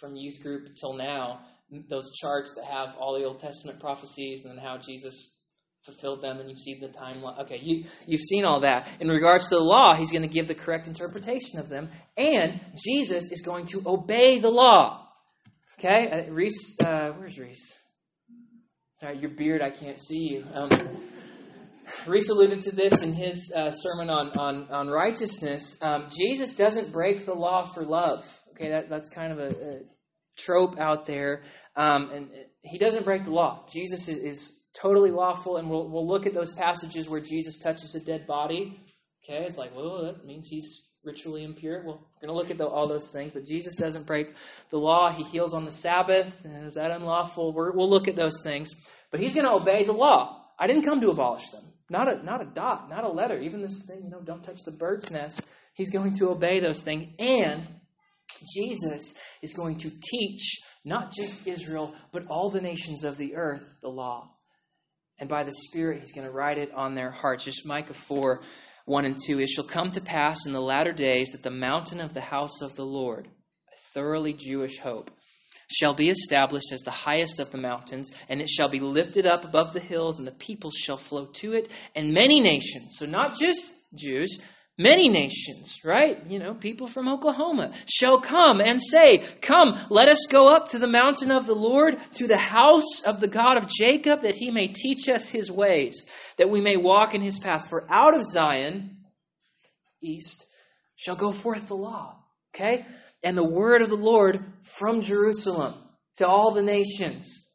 from 0.00 0.16
youth 0.16 0.42
group 0.42 0.68
till 0.78 0.94
now, 0.94 1.40
those 1.88 2.12
charts 2.14 2.54
that 2.56 2.70
have 2.70 2.94
all 2.98 3.18
the 3.18 3.24
Old 3.24 3.40
Testament 3.40 3.80
prophecies 3.80 4.44
and 4.44 4.58
how 4.60 4.78
Jesus 4.78 5.36
fulfilled 5.84 6.20
them, 6.20 6.38
and 6.38 6.50
you've 6.50 6.58
seen 6.58 6.80
the 6.80 6.88
timeline. 6.88 7.40
Okay, 7.42 7.60
you, 7.62 7.84
you've 8.06 8.20
seen 8.20 8.44
all 8.44 8.60
that. 8.60 8.88
In 9.00 9.08
regards 9.08 9.48
to 9.48 9.56
the 9.56 9.62
law, 9.62 9.94
he's 9.96 10.10
going 10.10 10.22
to 10.22 10.28
give 10.28 10.48
the 10.48 10.54
correct 10.54 10.86
interpretation 10.86 11.60
of 11.60 11.68
them, 11.68 11.88
and 12.16 12.60
Jesus 12.84 13.30
is 13.32 13.42
going 13.44 13.66
to 13.66 13.82
obey 13.86 14.38
the 14.38 14.50
law. 14.50 15.08
Okay, 15.78 16.10
uh, 16.10 16.32
Reese, 16.32 16.76
uh, 16.84 17.12
where's 17.12 17.38
Reese? 17.38 17.85
Sorry, 19.00 19.18
your 19.18 19.30
beard, 19.30 19.60
I 19.60 19.68
can't 19.68 20.00
see 20.00 20.28
you. 20.30 20.44
Um, 20.54 20.70
Reese 22.06 22.30
alluded 22.30 22.62
to 22.62 22.74
this 22.74 23.02
in 23.02 23.12
his 23.12 23.52
uh, 23.54 23.70
sermon 23.70 24.08
on, 24.08 24.30
on, 24.38 24.70
on 24.70 24.88
righteousness. 24.88 25.82
Um, 25.82 26.06
Jesus 26.18 26.56
doesn't 26.56 26.94
break 26.94 27.26
the 27.26 27.34
law 27.34 27.64
for 27.64 27.82
love. 27.82 28.24
Okay, 28.52 28.70
that, 28.70 28.88
that's 28.88 29.10
kind 29.10 29.32
of 29.32 29.38
a, 29.38 29.48
a 29.48 29.80
trope 30.38 30.78
out 30.78 31.04
there. 31.04 31.42
Um, 31.76 32.10
and 32.10 32.28
he 32.62 32.78
doesn't 32.78 33.04
break 33.04 33.24
the 33.24 33.32
law. 33.32 33.66
Jesus 33.70 34.08
is, 34.08 34.16
is 34.16 34.64
totally 34.80 35.10
lawful, 35.10 35.58
and 35.58 35.68
we'll, 35.68 35.90
we'll 35.90 36.08
look 36.08 36.24
at 36.24 36.32
those 36.32 36.52
passages 36.52 37.06
where 37.06 37.20
Jesus 37.20 37.58
touches 37.58 37.94
a 37.94 38.02
dead 38.02 38.26
body. 38.26 38.80
Okay, 39.22 39.44
it's 39.44 39.58
like, 39.58 39.76
well, 39.76 40.04
that 40.04 40.24
means 40.24 40.48
he's 40.48 40.90
ritually 41.06 41.44
impure. 41.44 41.82
Well, 41.84 42.00
we're 42.20 42.26
going 42.26 42.36
to 42.36 42.42
look 42.42 42.50
at 42.50 42.58
the, 42.58 42.66
all 42.66 42.88
those 42.88 43.10
things, 43.12 43.32
but 43.32 43.46
Jesus 43.46 43.76
doesn't 43.76 44.06
break 44.06 44.34
the 44.70 44.78
law. 44.78 45.14
He 45.14 45.22
heals 45.22 45.54
on 45.54 45.64
the 45.64 45.72
Sabbath. 45.72 46.44
Is 46.44 46.74
that 46.74 46.90
unlawful? 46.90 47.52
we 47.52 47.70
will 47.70 47.88
look 47.88 48.08
at 48.08 48.16
those 48.16 48.42
things. 48.42 48.70
But 49.10 49.20
he's 49.20 49.32
going 49.32 49.46
to 49.46 49.52
obey 49.52 49.84
the 49.84 49.92
law. 49.92 50.44
I 50.58 50.66
didn't 50.66 50.82
come 50.82 51.00
to 51.00 51.10
abolish 51.10 51.48
them. 51.50 51.62
Not 51.88 52.12
a, 52.12 52.22
not 52.24 52.42
a 52.42 52.46
dot, 52.46 52.90
not 52.90 53.04
a 53.04 53.08
letter. 53.08 53.38
Even 53.38 53.62
this 53.62 53.86
thing, 53.88 54.04
you 54.04 54.10
know, 54.10 54.20
don't 54.20 54.42
touch 54.42 54.58
the 54.64 54.72
bird's 54.72 55.10
nest. 55.10 55.40
He's 55.74 55.90
going 55.90 56.14
to 56.14 56.30
obey 56.30 56.58
those 56.58 56.82
things. 56.82 57.14
And 57.20 57.66
Jesus 58.54 59.14
is 59.42 59.54
going 59.54 59.76
to 59.78 59.90
teach 60.10 60.58
not 60.84 61.12
just 61.12 61.46
Israel, 61.46 61.94
but 62.10 62.26
all 62.28 62.50
the 62.50 62.60
nations 62.60 63.04
of 63.04 63.16
the 63.16 63.36
earth 63.36 63.62
the 63.80 63.88
law. 63.88 64.32
And 65.18 65.28
by 65.28 65.44
the 65.44 65.52
Spirit, 65.52 66.00
he's 66.00 66.12
going 66.12 66.26
to 66.26 66.32
write 66.32 66.58
it 66.58 66.72
on 66.74 66.94
their 66.94 67.10
hearts. 67.10 67.44
Just 67.44 67.66
Micah 67.66 67.94
4 67.94 68.42
1 68.86 69.04
and 69.04 69.16
2 69.20 69.40
It 69.40 69.48
shall 69.48 69.64
come 69.64 69.90
to 69.90 70.00
pass 70.00 70.46
in 70.46 70.52
the 70.52 70.60
latter 70.60 70.92
days 70.92 71.30
that 71.32 71.42
the 71.42 71.50
mountain 71.50 72.00
of 72.00 72.14
the 72.14 72.20
house 72.20 72.62
of 72.62 72.76
the 72.76 72.86
Lord, 72.86 73.26
a 73.26 73.92
thoroughly 73.92 74.32
Jewish 74.32 74.78
hope, 74.78 75.10
shall 75.68 75.92
be 75.92 76.08
established 76.08 76.72
as 76.72 76.82
the 76.82 76.92
highest 76.92 77.40
of 77.40 77.50
the 77.50 77.58
mountains, 77.58 78.12
and 78.28 78.40
it 78.40 78.48
shall 78.48 78.68
be 78.68 78.78
lifted 78.78 79.26
up 79.26 79.44
above 79.44 79.72
the 79.72 79.80
hills, 79.80 80.18
and 80.18 80.26
the 80.26 80.32
peoples 80.32 80.76
shall 80.76 80.96
flow 80.96 81.26
to 81.34 81.54
it, 81.54 81.68
and 81.96 82.14
many 82.14 82.40
nations, 82.40 82.94
so 82.96 83.06
not 83.06 83.36
just 83.36 83.72
Jews, 83.98 84.40
many 84.78 85.08
nations, 85.08 85.80
right? 85.84 86.24
You 86.28 86.38
know, 86.38 86.54
people 86.54 86.86
from 86.86 87.08
Oklahoma 87.08 87.72
shall 87.88 88.20
come 88.20 88.60
and 88.60 88.80
say, 88.80 89.24
Come, 89.40 89.80
let 89.90 90.08
us 90.08 90.26
go 90.30 90.54
up 90.54 90.68
to 90.68 90.78
the 90.78 90.86
mountain 90.86 91.32
of 91.32 91.46
the 91.46 91.54
Lord, 91.54 91.96
to 92.14 92.28
the 92.28 92.38
house 92.38 93.02
of 93.04 93.18
the 93.18 93.26
God 93.26 93.56
of 93.56 93.68
Jacob, 93.68 94.22
that 94.22 94.36
he 94.36 94.52
may 94.52 94.68
teach 94.68 95.08
us 95.08 95.28
his 95.28 95.50
ways, 95.50 96.04
that 96.38 96.50
we 96.50 96.60
may 96.60 96.76
walk 96.76 97.14
in 97.14 97.22
his 97.22 97.38
path. 97.38 97.68
For 97.68 97.86
out 97.90 98.16
of 98.16 98.24
Zion, 98.24 98.96
east, 100.02 100.44
shall 100.96 101.16
go 101.16 101.32
forth 101.32 101.68
the 101.68 101.74
law. 101.74 102.16
Okay? 102.54 102.84
And 103.22 103.36
the 103.36 103.44
word 103.44 103.82
of 103.82 103.88
the 103.88 103.96
Lord 103.96 104.44
from 104.62 105.00
Jerusalem 105.00 105.74
to 106.16 106.26
all 106.26 106.52
the 106.52 106.62
nations. 106.62 107.50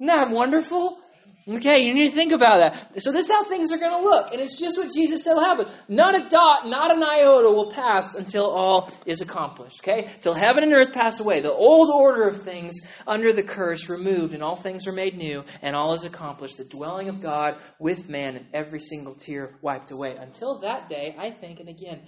Isn't 0.00 0.06
that 0.06 0.30
wonderful? 0.30 0.98
Okay, 1.46 1.84
you 1.84 1.92
need 1.92 2.08
to 2.08 2.14
think 2.14 2.32
about 2.32 2.58
that. 2.58 3.02
So 3.02 3.12
this 3.12 3.26
is 3.26 3.30
how 3.30 3.44
things 3.44 3.70
are 3.70 3.76
going 3.76 4.00
to 4.00 4.02
look. 4.02 4.32
And 4.32 4.40
it's 4.40 4.58
just 4.58 4.78
what 4.78 4.88
Jesus 4.94 5.24
said 5.24 5.34
will 5.34 5.44
happen. 5.44 5.66
Not 5.88 6.14
a 6.14 6.26
dot, 6.30 6.66
not 6.66 6.90
an 6.90 7.02
iota 7.02 7.50
will 7.50 7.70
pass 7.70 8.14
until 8.14 8.46
all 8.46 8.90
is 9.04 9.20
accomplished. 9.20 9.80
Okay? 9.82 10.10
Till 10.22 10.32
heaven 10.32 10.62
and 10.62 10.72
earth 10.72 10.94
pass 10.94 11.20
away. 11.20 11.42
The 11.42 11.52
old 11.52 11.90
order 11.90 12.26
of 12.26 12.40
things 12.40 12.74
under 13.06 13.34
the 13.34 13.42
curse 13.42 13.90
removed, 13.90 14.32
and 14.32 14.42
all 14.42 14.56
things 14.56 14.86
are 14.88 14.92
made 14.92 15.18
new, 15.18 15.44
and 15.60 15.76
all 15.76 15.92
is 15.92 16.04
accomplished. 16.04 16.56
The 16.56 16.64
dwelling 16.64 17.10
of 17.10 17.20
God 17.20 17.56
with 17.78 18.08
man, 18.08 18.36
and 18.36 18.46
every 18.54 18.80
single 18.80 19.14
tear 19.14 19.58
wiped 19.60 19.90
away. 19.90 20.16
Until 20.16 20.60
that 20.60 20.88
day, 20.88 21.14
I 21.18 21.30
think, 21.30 21.60
and 21.60 21.68
again, 21.68 22.06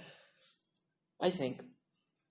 I 1.21 1.29
think, 1.29 1.61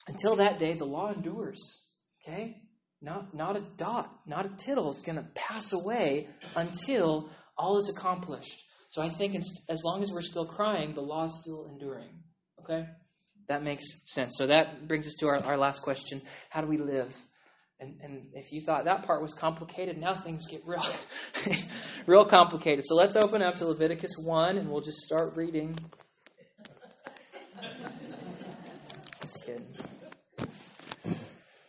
until 0.08 0.34
that 0.36 0.58
day, 0.58 0.72
the 0.72 0.84
law 0.84 1.12
endures. 1.12 1.86
Okay? 2.26 2.62
Not, 3.06 3.32
not 3.34 3.56
a 3.56 3.60
dot, 3.76 4.12
not 4.26 4.46
a 4.46 4.48
tittle 4.48 4.90
is 4.90 5.00
going 5.06 5.16
to 5.16 5.24
pass 5.32 5.72
away 5.72 6.26
until 6.56 7.30
all 7.56 7.78
is 7.78 7.94
accomplished. 7.96 8.58
So 8.88 9.00
I 9.00 9.08
think 9.08 9.36
as 9.36 9.80
long 9.84 10.02
as 10.02 10.10
we're 10.10 10.22
still 10.22 10.44
crying, 10.44 10.92
the 10.92 11.02
law 11.02 11.26
is 11.26 11.40
still 11.40 11.68
enduring. 11.70 12.10
Okay? 12.64 12.84
That 13.46 13.62
makes 13.62 13.84
sense. 14.08 14.32
So 14.36 14.48
that 14.48 14.88
brings 14.88 15.06
us 15.06 15.14
to 15.20 15.28
our, 15.28 15.36
our 15.44 15.56
last 15.56 15.82
question 15.82 16.20
How 16.50 16.62
do 16.62 16.66
we 16.66 16.78
live? 16.78 17.16
And, 17.78 18.00
and 18.02 18.26
if 18.32 18.52
you 18.52 18.60
thought 18.66 18.86
that 18.86 19.06
part 19.06 19.22
was 19.22 19.34
complicated, 19.34 19.98
now 19.98 20.14
things 20.14 20.48
get 20.50 20.62
real, 20.66 20.82
real 22.06 22.24
complicated. 22.24 22.84
So 22.84 22.96
let's 22.96 23.14
open 23.14 23.40
up 23.40 23.54
to 23.56 23.66
Leviticus 23.66 24.16
1 24.24 24.58
and 24.58 24.68
we'll 24.68 24.80
just 24.80 24.98
start 24.98 25.36
reading. 25.36 25.78
Just 29.22 29.46
kidding. 29.46 29.66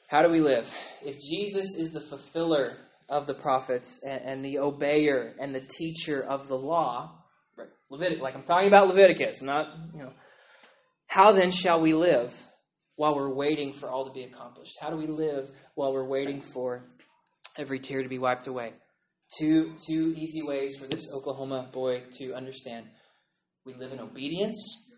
How 0.08 0.24
do 0.24 0.30
we 0.30 0.40
live? 0.40 0.66
If 1.04 1.20
Jesus 1.20 1.78
is 1.78 1.94
the 1.94 2.02
fulfiller 2.02 2.78
of 3.10 3.28
the 3.28 3.34
prophets 3.34 4.04
and, 4.06 4.22
and 4.24 4.46
the 4.46 4.56
obeyer 4.56 5.34
and 5.40 5.54
the 5.54 5.62
teacher 5.62 6.24
of 6.24 6.48
the 6.48 6.58
law, 6.58 7.24
right, 7.58 8.22
like 8.22 8.36
I'm 8.36 8.44
talking 8.44 8.68
about 8.68 8.88
Leviticus, 8.88 9.42
not, 9.42 9.68
you 9.94 10.00
know, 10.00 10.14
how 11.08 11.32
then 11.32 11.52
shall 11.52 11.82
we 11.82 11.94
live 11.94 12.34
while 12.96 13.16
we're 13.16 13.34
waiting 13.34 13.74
for 13.74 13.90
all 13.90 14.06
to 14.06 14.12
be 14.12 14.24
accomplished? 14.24 14.74
How 14.82 14.90
do 14.90 14.98
we 14.98 15.08
live 15.08 15.50
while 15.76 15.94
we're 15.94 16.08
waiting 16.08 16.42
for 16.42 16.84
every 17.58 17.80
tear 17.80 18.04
to 18.04 18.10
be 18.10 18.20
wiped 18.20 18.48
away? 18.48 18.74
Two, 19.38 19.76
two 19.88 20.14
easy 20.18 20.42
ways 20.44 20.78
for 20.78 20.88
this 20.88 21.14
Oklahoma 21.14 21.70
boy 21.72 22.04
to 22.18 22.34
understand. 22.34 22.86
We 23.66 23.74
live 23.74 23.92
in 23.92 24.00
obedience 24.00 24.92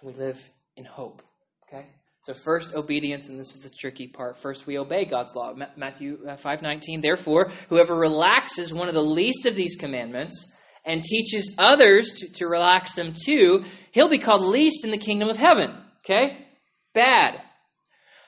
and 0.00 0.12
we 0.12 0.18
live 0.18 0.42
in 0.76 0.84
hope. 0.84 1.22
Okay? 1.68 1.86
So 2.26 2.34
first, 2.34 2.74
obedience, 2.74 3.28
and 3.28 3.38
this 3.38 3.54
is 3.54 3.60
the 3.62 3.70
tricky 3.70 4.08
part. 4.08 4.36
First, 4.36 4.66
we 4.66 4.78
obey 4.78 5.04
God's 5.04 5.36
law. 5.36 5.54
Matthew 5.76 6.18
5.19, 6.26 6.98
uh, 6.98 7.00
Therefore, 7.00 7.52
whoever 7.68 7.94
relaxes 7.94 8.74
one 8.74 8.88
of 8.88 8.94
the 8.94 9.00
least 9.00 9.46
of 9.46 9.54
these 9.54 9.76
commandments 9.76 10.56
and 10.84 11.04
teaches 11.04 11.54
others 11.56 12.14
to, 12.18 12.26
to 12.38 12.46
relax 12.46 12.94
them 12.94 13.14
too, 13.24 13.64
he'll 13.92 14.08
be 14.08 14.18
called 14.18 14.42
least 14.42 14.84
in 14.84 14.90
the 14.90 14.98
kingdom 14.98 15.28
of 15.28 15.36
heaven. 15.36 15.72
Okay? 16.00 16.48
Bad. 16.94 17.40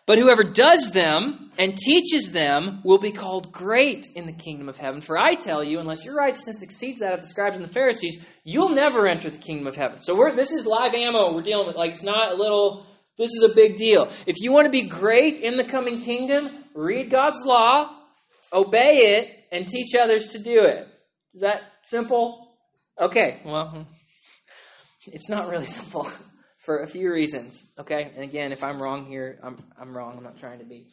But 0.06 0.18
whoever 0.18 0.44
does 0.44 0.92
them 0.92 1.50
and 1.58 1.76
teaches 1.76 2.32
them 2.32 2.82
will 2.84 2.98
be 2.98 3.10
called 3.10 3.50
great 3.50 4.06
in 4.14 4.26
the 4.26 4.32
kingdom 4.32 4.68
of 4.68 4.76
heaven. 4.76 5.00
For 5.00 5.18
I 5.18 5.34
tell 5.34 5.64
you, 5.64 5.80
unless 5.80 6.04
your 6.04 6.14
righteousness 6.14 6.62
exceeds 6.62 7.00
that 7.00 7.14
of 7.14 7.20
the 7.20 7.26
scribes 7.26 7.56
and 7.56 7.64
the 7.64 7.74
Pharisees, 7.74 8.24
you'll 8.44 8.76
never 8.76 9.08
enter 9.08 9.28
the 9.28 9.38
kingdom 9.38 9.66
of 9.66 9.74
heaven. 9.74 10.00
So 10.00 10.14
this 10.36 10.52
is 10.52 10.66
live 10.66 10.94
ammo 10.94 11.34
we're 11.34 11.42
dealing 11.42 11.66
with. 11.66 11.74
Like 11.74 11.90
it's 11.90 12.04
not 12.04 12.30
a 12.30 12.36
little 12.36 12.86
this 13.18 13.32
is 13.32 13.50
a 13.50 13.54
big 13.54 13.76
deal. 13.76 14.10
If 14.26 14.36
you 14.38 14.52
want 14.52 14.66
to 14.66 14.70
be 14.70 14.88
great 14.88 15.42
in 15.42 15.56
the 15.56 15.64
coming 15.64 16.00
kingdom, 16.00 16.64
read 16.74 17.10
God's 17.10 17.44
law, 17.44 17.90
obey 18.52 19.18
it, 19.18 19.28
and 19.50 19.66
teach 19.66 19.94
others 20.00 20.30
to 20.30 20.38
do 20.38 20.64
it. 20.64 20.86
Is 21.34 21.42
that 21.42 21.62
simple? 21.82 22.56
Okay, 23.00 23.40
well, 23.44 23.86
it's 25.06 25.28
not 25.28 25.50
really 25.50 25.66
simple 25.80 26.08
for 26.58 26.78
a 26.78 26.86
few 26.86 27.12
reasons. 27.12 27.72
Okay, 27.78 28.10
and 28.14 28.22
again, 28.22 28.52
if 28.52 28.62
I'm 28.62 28.78
wrong 28.78 29.06
here, 29.06 29.38
I'm, 29.42 29.56
I'm 29.80 29.96
wrong. 29.96 30.16
I'm 30.16 30.24
not 30.24 30.38
trying 30.38 30.60
to 30.60 30.64
be. 30.64 30.86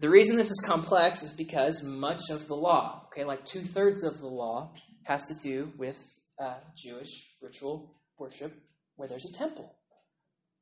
The 0.00 0.08
reason 0.08 0.36
this 0.36 0.50
is 0.50 0.64
complex 0.66 1.22
is 1.22 1.32
because 1.36 1.84
much 1.84 2.22
of 2.30 2.48
the 2.48 2.54
law, 2.54 3.06
okay, 3.06 3.24
like 3.24 3.44
two 3.44 3.60
thirds 3.60 4.02
of 4.02 4.18
the 4.18 4.28
law, 4.28 4.72
has 5.04 5.24
to 5.24 5.34
do 5.42 5.72
with 5.76 5.98
uh, 6.42 6.54
Jewish 6.76 7.36
ritual 7.42 7.96
worship 8.18 8.52
where 8.96 9.08
there's 9.08 9.26
a 9.26 9.38
temple. 9.38 9.76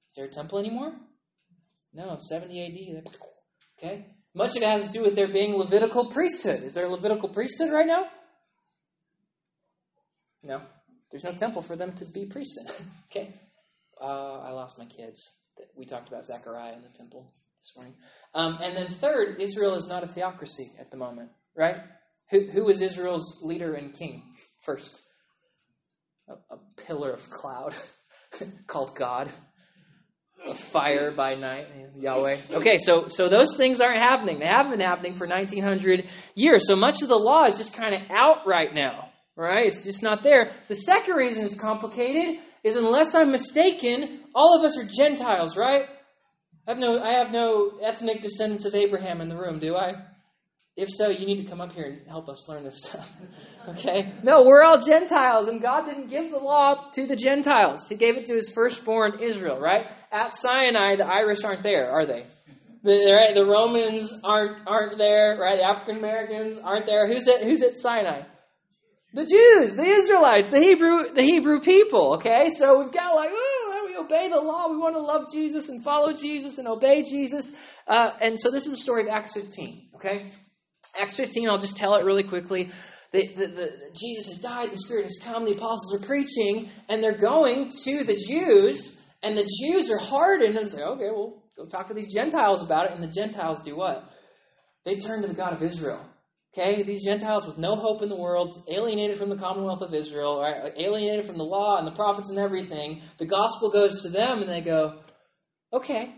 Is 0.08 0.14
there 0.16 0.26
a 0.26 0.28
temple 0.28 0.58
anymore? 0.58 0.92
No, 1.92 2.18
70 2.18 2.96
AD. 2.96 3.12
Okay? 3.78 4.06
Much 4.34 4.56
of 4.56 4.62
it 4.62 4.68
has 4.68 4.86
to 4.88 4.92
do 4.92 5.04
with 5.04 5.16
there 5.16 5.28
being 5.28 5.56
Levitical 5.56 6.06
priesthood. 6.06 6.62
Is 6.62 6.74
there 6.74 6.86
a 6.86 6.90
Levitical 6.90 7.28
priesthood 7.28 7.70
right 7.72 7.86
now? 7.86 8.06
No. 10.42 10.62
There's 11.10 11.24
no 11.24 11.32
temple 11.32 11.62
for 11.62 11.76
them 11.76 11.92
to 11.94 12.04
be 12.04 12.26
priests 12.26 12.56
in. 12.66 12.86
okay? 13.10 13.34
Uh, 14.00 14.40
I 14.40 14.50
lost 14.50 14.78
my 14.78 14.84
kids. 14.84 15.20
We 15.76 15.86
talked 15.86 16.08
about 16.08 16.24
Zechariah 16.24 16.74
and 16.74 16.84
the 16.84 16.96
temple 16.96 17.32
this 17.60 17.76
morning. 17.76 17.94
Um, 18.34 18.58
and 18.62 18.76
then 18.76 18.88
third, 18.88 19.40
Israel 19.40 19.74
is 19.74 19.88
not 19.88 20.04
a 20.04 20.06
theocracy 20.06 20.70
at 20.78 20.90
the 20.90 20.96
moment, 20.96 21.30
right? 21.56 21.76
Who, 22.30 22.46
who 22.50 22.64
was 22.64 22.80
Israel's 22.80 23.42
leader 23.42 23.74
and 23.74 23.92
king 23.92 24.22
first? 24.60 25.00
A, 26.28 26.34
a 26.54 26.58
pillar 26.86 27.10
of 27.10 27.28
cloud 27.30 27.74
called 28.66 28.94
God 28.94 29.30
fire 30.58 31.10
by 31.10 31.34
night, 31.34 31.66
Yahweh. 31.96 32.38
Okay, 32.52 32.76
so 32.78 33.08
so 33.08 33.28
those 33.28 33.56
things 33.56 33.80
aren't 33.80 34.00
happening. 34.00 34.38
They 34.38 34.46
haven't 34.46 34.72
been 34.72 34.80
happening 34.80 35.14
for 35.14 35.26
1900 35.26 36.08
years. 36.34 36.66
So 36.66 36.76
much 36.76 37.02
of 37.02 37.08
the 37.08 37.16
law 37.16 37.46
is 37.46 37.58
just 37.58 37.76
kind 37.76 37.94
of 37.94 38.02
out 38.10 38.46
right 38.46 38.72
now, 38.74 39.10
right? 39.36 39.66
It's 39.66 39.84
just 39.84 40.02
not 40.02 40.22
there. 40.22 40.52
The 40.68 40.76
second 40.76 41.14
reason 41.14 41.44
it's 41.44 41.60
complicated 41.60 42.40
is 42.64 42.76
unless 42.76 43.14
I'm 43.14 43.30
mistaken, 43.30 44.20
all 44.34 44.58
of 44.58 44.64
us 44.64 44.78
are 44.78 44.84
Gentiles, 44.84 45.56
right? 45.56 45.86
I 46.66 46.70
have 46.72 46.78
no 46.78 47.02
I 47.02 47.12
have 47.12 47.32
no 47.32 47.78
ethnic 47.82 48.20
descendants 48.20 48.66
of 48.66 48.74
Abraham 48.74 49.20
in 49.20 49.28
the 49.28 49.36
room, 49.36 49.58
do 49.58 49.74
I? 49.74 49.94
If 50.78 50.90
so, 50.90 51.08
you 51.08 51.26
need 51.26 51.42
to 51.42 51.50
come 51.50 51.60
up 51.60 51.72
here 51.72 51.86
and 51.86 52.06
help 52.06 52.28
us 52.28 52.48
learn 52.48 52.62
this 52.62 52.84
stuff. 52.84 53.12
okay? 53.70 54.12
No, 54.22 54.44
we're 54.44 54.62
all 54.62 54.78
Gentiles, 54.78 55.48
and 55.48 55.60
God 55.60 55.86
didn't 55.86 56.06
give 56.06 56.30
the 56.30 56.38
law 56.38 56.88
to 56.92 57.04
the 57.04 57.16
Gentiles. 57.16 57.88
He 57.88 57.96
gave 57.96 58.16
it 58.16 58.26
to 58.26 58.34
his 58.34 58.52
firstborn 58.54 59.18
Israel, 59.20 59.58
right? 59.58 59.86
At 60.12 60.34
Sinai, 60.34 60.94
the 60.94 61.04
Irish 61.04 61.42
aren't 61.42 61.64
there, 61.64 61.90
are 61.90 62.06
they? 62.06 62.24
The, 62.84 62.92
right, 62.92 63.34
the 63.34 63.44
Romans 63.44 64.20
aren't 64.24 64.68
aren't 64.68 64.98
there, 64.98 65.36
right? 65.40 65.56
The 65.56 65.64
African 65.64 65.96
Americans 65.96 66.60
aren't 66.60 66.86
there. 66.86 67.08
Who's 67.08 67.26
at 67.26 67.42
who's 67.42 67.64
at 67.64 67.76
Sinai? 67.76 68.22
The 69.14 69.24
Jews, 69.26 69.74
the 69.74 69.82
Israelites, 69.84 70.48
the 70.50 70.60
Hebrew 70.60 71.12
the 71.12 71.22
Hebrew 71.22 71.58
people. 71.58 72.14
Okay, 72.14 72.50
so 72.50 72.80
we've 72.80 72.92
got 72.92 73.16
like, 73.16 73.30
oh, 73.32 73.84
we 73.88 73.96
obey 73.96 74.28
the 74.28 74.40
law. 74.40 74.70
We 74.70 74.78
want 74.78 74.94
to 74.94 75.02
love 75.02 75.24
Jesus 75.32 75.68
and 75.70 75.82
follow 75.82 76.12
Jesus 76.12 76.58
and 76.58 76.68
obey 76.68 77.02
Jesus. 77.02 77.60
Uh, 77.88 78.12
and 78.22 78.38
so 78.38 78.52
this 78.52 78.66
is 78.66 78.70
the 78.70 78.78
story 78.78 79.02
of 79.02 79.08
Acts 79.08 79.34
15. 79.34 79.88
Okay, 79.96 80.30
Acts 80.98 81.16
15, 81.16 81.48
I'll 81.48 81.58
just 81.58 81.76
tell 81.76 81.94
it 81.94 82.04
really 82.04 82.24
quickly. 82.24 82.70
The, 83.12 83.26
the, 83.28 83.46
the, 83.46 83.72
Jesus 83.98 84.26
has 84.26 84.40
died, 84.42 84.70
the 84.70 84.78
Spirit 84.78 85.04
has 85.04 85.20
come, 85.24 85.44
the 85.44 85.52
apostles 85.52 85.94
are 85.94 86.06
preaching, 86.06 86.68
and 86.88 87.02
they're 87.02 87.16
going 87.16 87.70
to 87.84 88.04
the 88.04 88.16
Jews, 88.28 89.02
and 89.22 89.36
the 89.36 89.48
Jews 89.62 89.90
are 89.90 89.98
hardened 89.98 90.56
and 90.58 90.68
say, 90.68 90.82
okay, 90.82 91.10
well, 91.10 91.42
go 91.56 91.66
talk 91.66 91.88
to 91.88 91.94
these 91.94 92.12
Gentiles 92.12 92.62
about 92.62 92.86
it. 92.86 92.92
And 92.92 93.02
the 93.02 93.08
Gentiles 93.08 93.62
do 93.62 93.76
what? 93.76 94.10
They 94.84 94.96
turn 94.96 95.22
to 95.22 95.28
the 95.28 95.34
God 95.34 95.52
of 95.52 95.62
Israel. 95.62 96.04
Okay, 96.52 96.82
these 96.82 97.04
Gentiles 97.04 97.46
with 97.46 97.58
no 97.58 97.76
hope 97.76 98.02
in 98.02 98.08
the 98.08 98.16
world, 98.16 98.52
alienated 98.70 99.18
from 99.18 99.28
the 99.28 99.36
commonwealth 99.36 99.82
of 99.82 99.94
Israel, 99.94 100.40
right? 100.40 100.72
alienated 100.76 101.26
from 101.26 101.36
the 101.36 101.44
law 101.44 101.78
and 101.78 101.86
the 101.86 101.92
prophets 101.92 102.30
and 102.30 102.38
everything. 102.38 103.02
The 103.18 103.26
gospel 103.26 103.70
goes 103.70 104.02
to 104.02 104.08
them, 104.08 104.40
and 104.40 104.48
they 104.48 104.60
go, 104.60 104.98
okay, 105.72 106.12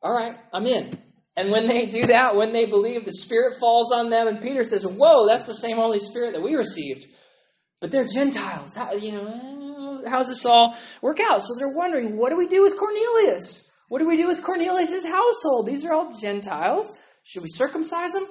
all 0.00 0.12
right, 0.12 0.36
I'm 0.52 0.66
in. 0.66 0.90
And 1.36 1.50
when 1.50 1.66
they 1.66 1.86
do 1.86 2.02
that, 2.02 2.34
when 2.34 2.52
they 2.52 2.64
believe, 2.64 3.04
the 3.04 3.12
Spirit 3.12 3.58
falls 3.60 3.92
on 3.92 4.08
them. 4.08 4.26
And 4.26 4.40
Peter 4.40 4.62
says, 4.62 4.86
Whoa, 4.86 5.26
that's 5.26 5.46
the 5.46 5.54
same 5.54 5.76
Holy 5.76 5.98
Spirit 5.98 6.32
that 6.32 6.42
we 6.42 6.54
received. 6.54 7.06
But 7.80 7.90
they're 7.90 8.06
Gentiles. 8.06 8.74
How, 8.74 8.92
you 8.94 9.12
know, 9.12 10.02
how's 10.08 10.28
this 10.28 10.44
all 10.44 10.76
work 11.02 11.20
out? 11.20 11.42
So 11.42 11.54
they're 11.58 11.68
wondering, 11.68 12.16
what 12.16 12.30
do 12.30 12.38
we 12.38 12.48
do 12.48 12.62
with 12.62 12.78
Cornelius? 12.78 13.62
What 13.88 13.98
do 13.98 14.06
we 14.06 14.16
do 14.16 14.26
with 14.26 14.42
Cornelius' 14.42 15.06
household? 15.06 15.66
These 15.66 15.84
are 15.84 15.92
all 15.92 16.10
Gentiles. 16.18 17.00
Should 17.24 17.42
we 17.42 17.48
circumcise 17.48 18.12
them? 18.12 18.26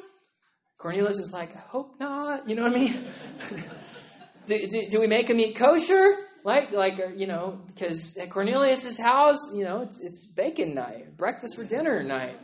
Cornelius 0.78 1.18
is 1.18 1.32
like, 1.34 1.56
I 1.56 1.60
hope 1.60 2.00
not. 2.00 2.50
You 2.50 2.56
know 2.56 2.64
what 2.64 2.74
I 2.74 2.80
mean? 2.80 2.94
do, 4.46 4.68
do, 4.68 4.82
do, 4.90 5.00
we 5.00 5.08
make 5.08 5.28
them 5.28 5.40
eat 5.40 5.56
kosher? 5.56 6.16
Like, 6.44 6.72
like 6.72 7.00
uh, 7.00 7.14
you 7.16 7.26
know, 7.28 7.62
because 7.68 8.18
at 8.18 8.30
Cornelius's 8.30 9.00
house, 9.00 9.40
you 9.56 9.64
know, 9.64 9.82
it's, 9.82 10.04
it's 10.04 10.34
bacon 10.34 10.76
night, 10.76 11.18
breakfast 11.18 11.56
for 11.56 11.64
dinner 11.64 12.04
night. 12.04 12.38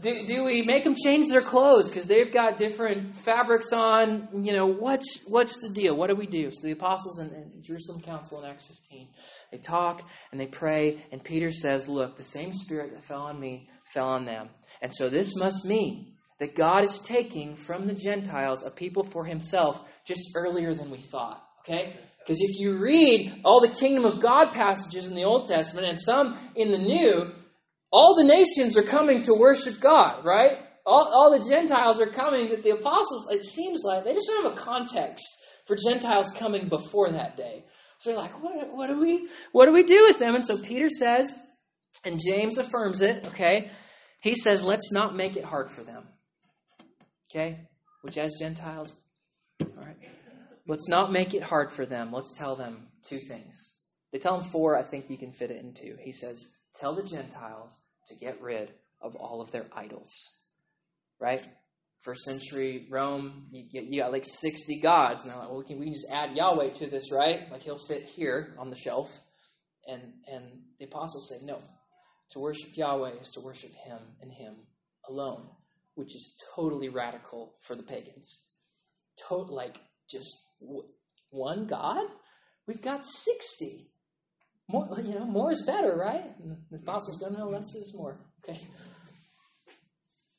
Do, 0.00 0.24
do 0.24 0.44
we 0.44 0.62
make 0.62 0.84
them 0.84 0.94
change 0.94 1.28
their 1.28 1.42
clothes 1.42 1.90
because 1.90 2.06
they've 2.06 2.32
got 2.32 2.56
different 2.56 3.08
fabrics 3.08 3.72
on? 3.72 4.28
You 4.42 4.52
know, 4.52 4.66
what's 4.66 5.26
what's 5.30 5.60
the 5.60 5.74
deal? 5.74 5.96
What 5.96 6.08
do 6.08 6.16
we 6.16 6.26
do? 6.26 6.50
So 6.50 6.66
the 6.66 6.72
apostles 6.72 7.20
in, 7.20 7.28
in 7.28 7.62
Jerusalem 7.62 8.00
Council 8.00 8.42
in 8.42 8.50
Acts 8.50 8.66
15, 8.90 9.08
they 9.52 9.58
talk 9.58 10.02
and 10.32 10.40
they 10.40 10.46
pray, 10.46 11.04
and 11.12 11.22
Peter 11.22 11.50
says, 11.50 11.88
"Look, 11.88 12.16
the 12.16 12.24
same 12.24 12.52
Spirit 12.54 12.92
that 12.92 13.02
fell 13.02 13.22
on 13.22 13.38
me 13.38 13.68
fell 13.92 14.08
on 14.08 14.24
them, 14.24 14.48
and 14.80 14.92
so 14.92 15.08
this 15.08 15.36
must 15.36 15.66
mean 15.66 16.14
that 16.38 16.54
God 16.54 16.84
is 16.84 17.02
taking 17.06 17.54
from 17.54 17.86
the 17.86 17.94
Gentiles 17.94 18.64
a 18.64 18.70
people 18.70 19.04
for 19.04 19.24
Himself 19.24 19.82
just 20.06 20.32
earlier 20.34 20.74
than 20.74 20.90
we 20.90 20.98
thought." 20.98 21.42
Okay. 21.60 21.98
Because 22.20 22.40
if 22.40 22.60
you 22.60 22.76
read 22.76 23.40
all 23.44 23.60
the 23.60 23.74
kingdom 23.74 24.04
of 24.04 24.20
God 24.20 24.52
passages 24.52 25.08
in 25.08 25.16
the 25.16 25.24
Old 25.24 25.46
Testament 25.46 25.88
and 25.88 25.98
some 25.98 26.38
in 26.54 26.70
the 26.70 26.78
New, 26.78 27.32
all 27.90 28.14
the 28.14 28.24
nations 28.24 28.76
are 28.76 28.82
coming 28.82 29.22
to 29.22 29.34
worship 29.34 29.80
God, 29.80 30.24
right? 30.24 30.58
All, 30.86 31.10
all 31.12 31.30
the 31.30 31.48
Gentiles 31.48 32.00
are 32.00 32.06
coming, 32.06 32.48
but 32.48 32.62
the 32.62 32.70
apostles, 32.70 33.28
it 33.32 33.44
seems 33.44 33.82
like, 33.84 34.04
they 34.04 34.14
just 34.14 34.26
don't 34.26 34.44
have 34.44 34.52
a 34.52 34.56
context 34.56 35.24
for 35.66 35.76
Gentiles 35.76 36.34
coming 36.38 36.68
before 36.68 37.10
that 37.12 37.36
day. 37.36 37.64
So 38.00 38.10
they're 38.10 38.18
like, 38.18 38.42
what, 38.42 38.74
what, 38.74 38.86
do 38.88 38.98
we, 38.98 39.28
what 39.52 39.66
do 39.66 39.72
we 39.72 39.82
do 39.82 40.04
with 40.04 40.18
them? 40.18 40.34
And 40.34 40.44
so 40.44 40.56
Peter 40.56 40.88
says, 40.88 41.38
and 42.04 42.18
James 42.24 42.56
affirms 42.58 43.02
it, 43.02 43.24
okay? 43.26 43.70
He 44.20 44.34
says, 44.34 44.62
let's 44.62 44.92
not 44.92 45.14
make 45.14 45.36
it 45.36 45.44
hard 45.44 45.70
for 45.70 45.82
them. 45.82 46.04
Okay? 47.30 47.60
Which, 48.02 48.16
as 48.16 48.36
Gentiles, 48.40 48.92
all 49.60 49.84
right, 49.84 49.96
let's 50.66 50.88
not 50.88 51.12
make 51.12 51.34
it 51.34 51.42
hard 51.42 51.70
for 51.70 51.84
them. 51.84 52.10
Let's 52.12 52.36
tell 52.38 52.56
them 52.56 52.88
two 53.06 53.18
things. 53.18 53.54
They 54.12 54.18
tell 54.18 54.36
him 54.36 54.42
four, 54.42 54.76
I 54.76 54.82
think 54.82 55.10
you 55.10 55.18
can 55.18 55.32
fit 55.32 55.50
it 55.50 55.62
into. 55.62 55.96
He 56.02 56.12
says, 56.12 56.59
Tell 56.78 56.94
the 56.94 57.02
Gentiles 57.02 57.70
to 58.08 58.14
get 58.14 58.40
rid 58.40 58.70
of 59.00 59.16
all 59.16 59.40
of 59.40 59.50
their 59.52 59.66
idols. 59.74 60.10
Right? 61.18 61.42
First 62.02 62.22
century 62.22 62.86
Rome, 62.90 63.48
you, 63.50 63.66
you 63.72 64.00
got 64.00 64.12
like 64.12 64.24
60 64.26 64.80
gods. 64.80 65.26
Now, 65.26 65.40
well, 65.40 65.58
we, 65.58 65.64
can, 65.64 65.78
we 65.78 65.86
can 65.86 65.94
just 65.94 66.10
add 66.12 66.36
Yahweh 66.36 66.70
to 66.70 66.86
this, 66.86 67.12
right? 67.12 67.50
Like 67.50 67.62
he'll 67.62 67.78
fit 67.78 68.04
here 68.04 68.54
on 68.58 68.70
the 68.70 68.76
shelf. 68.76 69.10
And, 69.86 70.00
and 70.30 70.44
the 70.78 70.86
apostles 70.86 71.28
say, 71.30 71.46
no, 71.46 71.58
to 72.30 72.38
worship 72.38 72.76
Yahweh 72.76 73.12
is 73.20 73.30
to 73.32 73.40
worship 73.44 73.70
Him 73.84 73.98
and 74.22 74.32
Him 74.32 74.54
alone, 75.08 75.48
which 75.94 76.14
is 76.14 76.36
totally 76.54 76.88
radical 76.88 77.54
for 77.62 77.74
the 77.74 77.82
pagans. 77.82 78.52
To- 79.28 79.36
like, 79.36 79.76
just 80.10 80.30
w- 80.60 80.88
one 81.30 81.66
God? 81.66 82.06
We've 82.66 82.82
got 82.82 83.04
60. 83.04 83.90
More, 84.70 84.88
you 85.00 85.14
know, 85.14 85.24
more 85.24 85.50
is 85.50 85.62
better, 85.66 85.96
right? 85.96 86.24
And 86.42 86.56
the 86.70 86.76
apostles 86.76 87.18
don't 87.20 87.36
know 87.36 87.48
less 87.48 87.64
is 87.74 87.94
more. 87.96 88.20
Okay. 88.44 88.60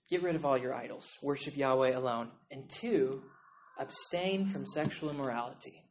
Get 0.09 0.23
rid 0.23 0.35
of 0.35 0.45
all 0.45 0.57
your 0.57 0.73
idols. 0.73 1.07
Worship 1.21 1.57
Yahweh 1.57 1.97
alone. 1.97 2.29
And 2.49 2.69
two, 2.69 3.21
abstain 3.79 4.45
from 4.45 4.65
sexual 4.65 5.09
immorality. 5.09 5.83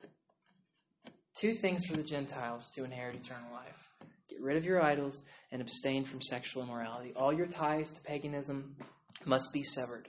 Two 1.39 1.55
things 1.55 1.85
for 1.87 1.97
the 1.97 2.03
Gentiles 2.03 2.71
to 2.77 2.85
inherit 2.85 3.17
eternal 3.17 3.53
life. 3.53 3.89
Get 4.29 4.43
rid 4.43 4.57
of 4.57 4.65
your 4.65 4.83
idols 4.83 5.25
and 5.53 5.61
abstain 5.61 6.05
from 6.05 6.23
sexual 6.23 6.63
immorality. 6.63 7.13
All 7.17 7.33
your 7.33 7.47
ties 7.47 7.93
to 7.93 8.03
paganism 8.03 8.77
must 9.25 9.53
be 9.53 9.63
severed. 9.63 10.09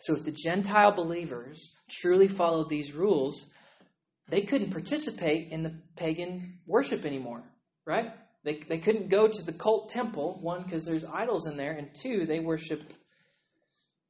So 0.00 0.14
if 0.14 0.24
the 0.24 0.32
Gentile 0.32 0.92
believers 0.92 1.60
truly 1.90 2.28
followed 2.28 2.68
these 2.68 2.94
rules, 2.94 3.50
they 4.28 4.42
couldn't 4.42 4.70
participate 4.70 5.50
in 5.50 5.62
the 5.62 5.74
pagan 5.96 6.60
worship 6.66 7.04
anymore, 7.04 7.42
right? 7.86 8.12
They, 8.44 8.54
they 8.56 8.78
couldn't 8.78 9.08
go 9.08 9.28
to 9.28 9.42
the 9.42 9.52
cult 9.52 9.90
temple, 9.90 10.38
one, 10.40 10.62
because 10.62 10.84
there's 10.84 11.04
idols 11.04 11.46
in 11.46 11.56
there, 11.56 11.72
and 11.72 11.88
two, 11.94 12.26
they 12.26 12.40
worship 12.40 12.80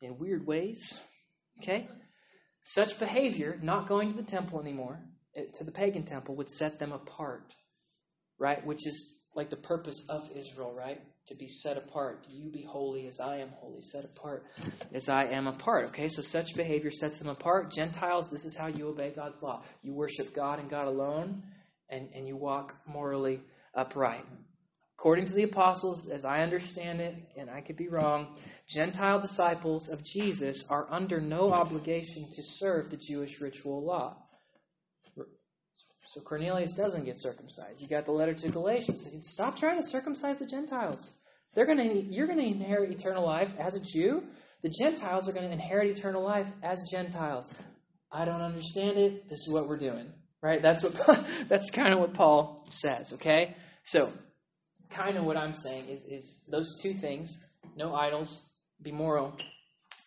in 0.00 0.18
weird 0.18 0.46
ways, 0.46 1.00
okay? 1.60 1.88
Such 2.62 2.98
behavior, 2.98 3.58
not 3.62 3.88
going 3.88 4.10
to 4.10 4.16
the 4.16 4.22
temple 4.22 4.60
anymore, 4.60 5.00
eh, 5.34 5.44
to 5.54 5.64
the 5.64 5.72
pagan 5.72 6.04
temple, 6.04 6.36
would 6.36 6.50
set 6.50 6.78
them 6.78 6.92
apart, 6.92 7.54
right? 8.38 8.64
Which 8.64 8.86
is 8.86 9.18
like 9.34 9.50
the 9.50 9.56
purpose 9.56 10.06
of 10.10 10.30
Israel, 10.36 10.74
right? 10.78 11.00
to 11.30 11.36
be 11.36 11.46
set 11.46 11.76
apart. 11.76 12.26
You 12.28 12.50
be 12.50 12.62
holy 12.62 13.06
as 13.06 13.20
I 13.20 13.38
am 13.38 13.50
holy, 13.60 13.80
set 13.82 14.04
apart 14.04 14.44
as 14.92 15.08
I 15.08 15.26
am 15.26 15.46
apart. 15.46 15.86
Okay, 15.86 16.08
so 16.08 16.22
such 16.22 16.56
behavior 16.56 16.90
sets 16.90 17.20
them 17.20 17.28
apart. 17.28 17.70
Gentiles, 17.70 18.30
this 18.30 18.44
is 18.44 18.56
how 18.56 18.66
you 18.66 18.88
obey 18.88 19.12
God's 19.14 19.40
law. 19.42 19.62
You 19.82 19.94
worship 19.94 20.34
God 20.34 20.58
and 20.58 20.68
God 20.68 20.88
alone, 20.88 21.44
and, 21.88 22.08
and 22.14 22.26
you 22.26 22.36
walk 22.36 22.74
morally 22.86 23.40
upright. 23.74 24.24
According 24.98 25.24
to 25.26 25.32
the 25.32 25.44
apostles, 25.44 26.10
as 26.10 26.24
I 26.24 26.42
understand 26.42 27.00
it, 27.00 27.14
and 27.36 27.48
I 27.48 27.62
could 27.62 27.76
be 27.76 27.88
wrong, 27.88 28.36
Gentile 28.68 29.18
disciples 29.18 29.88
of 29.88 30.04
Jesus 30.04 30.68
are 30.68 30.86
under 30.90 31.20
no 31.20 31.50
obligation 31.50 32.24
to 32.36 32.42
serve 32.42 32.90
the 32.90 32.98
Jewish 32.98 33.40
ritual 33.40 33.84
law. 33.84 34.16
So 36.10 36.20
Cornelius 36.20 36.72
doesn't 36.72 37.04
get 37.04 37.16
circumcised. 37.16 37.80
You 37.80 37.88
got 37.88 38.04
the 38.04 38.12
letter 38.12 38.34
to 38.34 38.48
Galatians. 38.50 39.08
Stop 39.22 39.56
trying 39.56 39.80
to 39.80 39.86
circumcise 39.86 40.38
the 40.38 40.46
Gentiles. 40.46 41.18
They're 41.54 41.66
to, 41.66 42.02
you're 42.02 42.26
going 42.26 42.38
to 42.38 42.44
inherit 42.44 42.90
eternal 42.90 43.24
life 43.24 43.54
as 43.58 43.76
a 43.76 43.80
Jew. 43.80 44.24
The 44.62 44.72
Gentiles 44.82 45.28
are 45.28 45.32
going 45.32 45.46
to 45.46 45.52
inherit 45.52 45.96
eternal 45.96 46.22
life 46.22 46.48
as 46.62 46.82
Gentiles. 46.90 47.54
I 48.12 48.24
don't 48.24 48.42
understand 48.42 48.98
it. 48.98 49.28
This 49.28 49.46
is 49.46 49.52
what 49.52 49.68
we're 49.68 49.78
doing. 49.78 50.12
Right? 50.42 50.60
That's 50.60 50.82
what 50.82 50.94
that's 51.48 51.70
kind 51.70 51.92
of 51.92 52.00
what 52.00 52.14
Paul 52.14 52.66
says, 52.70 53.12
okay? 53.14 53.54
So, 53.92 54.12
kind 54.88 55.16
of 55.16 55.24
what 55.24 55.36
I'm 55.36 55.52
saying 55.52 55.88
is, 55.88 56.04
is 56.04 56.48
those 56.52 56.80
two 56.80 56.92
things, 56.92 57.28
no 57.76 57.92
idols, 57.92 58.52
be 58.80 58.92
moral, 58.92 59.36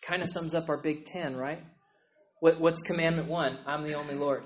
kind 0.08 0.22
of 0.22 0.30
sums 0.30 0.54
up 0.54 0.70
our 0.70 0.78
big 0.78 1.04
ten, 1.04 1.36
right? 1.36 1.62
What, 2.40 2.58
what's 2.62 2.80
commandment 2.80 3.28
one? 3.28 3.58
I'm 3.66 3.82
the 3.82 3.92
only 3.92 4.14
Lord. 4.14 4.42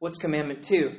What's 0.00 0.18
commandment 0.18 0.64
two? 0.64 0.96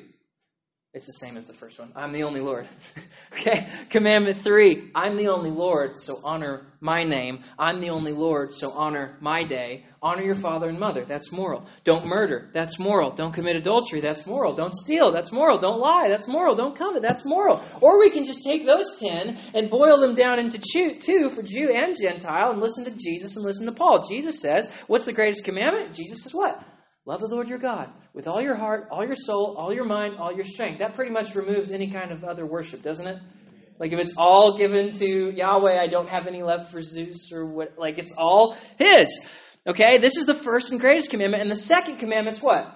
It's 0.93 1.07
the 1.07 1.13
same 1.13 1.37
as 1.37 1.47
the 1.47 1.53
first 1.53 1.79
one. 1.79 1.93
I'm 1.95 2.11
the 2.11 2.23
only 2.23 2.41
Lord. 2.41 2.67
okay? 3.33 3.65
Commandment 3.89 4.35
three 4.35 4.91
I'm 4.93 5.15
the 5.15 5.29
only 5.29 5.49
Lord, 5.49 5.95
so 5.95 6.17
honor 6.25 6.65
my 6.81 7.05
name. 7.05 7.45
I'm 7.57 7.79
the 7.79 7.91
only 7.91 8.11
Lord, 8.11 8.53
so 8.53 8.73
honor 8.73 9.15
my 9.21 9.45
day. 9.45 9.85
Honor 10.01 10.23
your 10.23 10.35
father 10.35 10.67
and 10.67 10.77
mother. 10.77 11.05
That's 11.05 11.31
moral. 11.31 11.65
Don't 11.85 12.05
murder. 12.05 12.49
That's 12.53 12.77
moral. 12.77 13.11
Don't 13.11 13.31
commit 13.31 13.55
adultery. 13.55 14.01
That's 14.01 14.27
moral. 14.27 14.53
Don't 14.53 14.73
steal. 14.73 15.11
That's 15.11 15.31
moral. 15.31 15.59
Don't 15.59 15.79
lie. 15.79 16.09
That's 16.09 16.27
moral. 16.27 16.55
Don't 16.55 16.75
covet. 16.75 17.01
That's 17.01 17.23
moral. 17.23 17.63
Or 17.79 17.97
we 17.97 18.09
can 18.09 18.25
just 18.25 18.43
take 18.43 18.65
those 18.65 18.99
ten 18.99 19.37
and 19.53 19.69
boil 19.69 19.97
them 19.97 20.13
down 20.13 20.39
into 20.39 20.59
two 20.59 21.29
for 21.29 21.41
Jew 21.41 21.71
and 21.73 21.95
Gentile 21.97 22.51
and 22.51 22.59
listen 22.59 22.83
to 22.83 22.91
Jesus 22.91 23.37
and 23.37 23.45
listen 23.45 23.65
to 23.65 23.71
Paul. 23.71 24.05
Jesus 24.09 24.41
says, 24.41 24.69
What's 24.87 25.05
the 25.05 25.13
greatest 25.13 25.45
commandment? 25.45 25.93
Jesus 25.93 26.23
says, 26.23 26.33
What? 26.33 26.61
Love 27.05 27.21
the 27.21 27.27
Lord 27.27 27.47
your 27.47 27.57
God 27.57 27.91
with 28.13 28.27
all 28.27 28.41
your 28.41 28.55
heart, 28.55 28.87
all 28.91 29.03
your 29.03 29.15
soul, 29.15 29.55
all 29.57 29.73
your 29.73 29.85
mind, 29.85 30.17
all 30.17 30.31
your 30.31 30.43
strength. 30.43 30.79
That 30.79 30.93
pretty 30.93 31.11
much 31.11 31.33
removes 31.35 31.71
any 31.71 31.89
kind 31.89 32.11
of 32.11 32.23
other 32.23 32.45
worship, 32.45 32.83
doesn't 32.83 33.07
it? 33.07 33.17
Like 33.79 33.91
if 33.91 33.99
it's 33.99 34.15
all 34.15 34.57
given 34.57 34.91
to 34.91 35.31
Yahweh, 35.31 35.79
I 35.81 35.87
don't 35.87 36.07
have 36.07 36.27
any 36.27 36.43
left 36.43 36.71
for 36.71 36.83
Zeus 36.83 37.31
or 37.33 37.47
what. 37.47 37.79
Like 37.79 37.97
it's 37.97 38.13
all 38.15 38.55
His. 38.77 39.27
Okay, 39.65 39.97
this 39.99 40.15
is 40.15 40.27
the 40.27 40.35
first 40.35 40.71
and 40.71 40.79
greatest 40.79 41.09
commandment, 41.09 41.41
and 41.41 41.51
the 41.51 41.55
second 41.55 41.97
commandment's 41.97 42.41
what? 42.41 42.67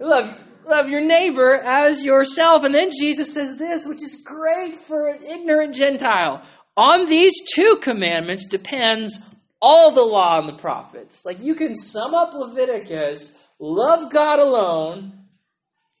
Love, 0.00 0.36
love 0.66 0.88
your 0.88 1.00
neighbor 1.00 1.54
as 1.54 2.04
yourself. 2.04 2.62
And 2.62 2.74
then 2.74 2.90
Jesus 2.96 3.34
says 3.34 3.58
this, 3.58 3.86
which 3.86 4.02
is 4.02 4.24
great 4.26 4.74
for 4.74 5.08
an 5.08 5.22
ignorant 5.24 5.74
Gentile. 5.74 6.42
On 6.76 7.06
these 7.06 7.34
two 7.54 7.78
commandments 7.82 8.48
depends 8.48 9.18
all 9.64 9.92
the 9.92 10.02
law 10.02 10.38
and 10.38 10.48
the 10.48 10.60
prophets. 10.60 11.24
Like 11.24 11.40
you 11.40 11.54
can 11.54 11.74
sum 11.74 12.14
up 12.14 12.34
Leviticus, 12.34 13.42
love 13.58 14.12
God 14.12 14.38
alone, 14.38 15.12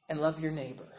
and 0.08 0.20
love 0.20 0.40
your 0.40 0.52
neighbor. 0.52 0.86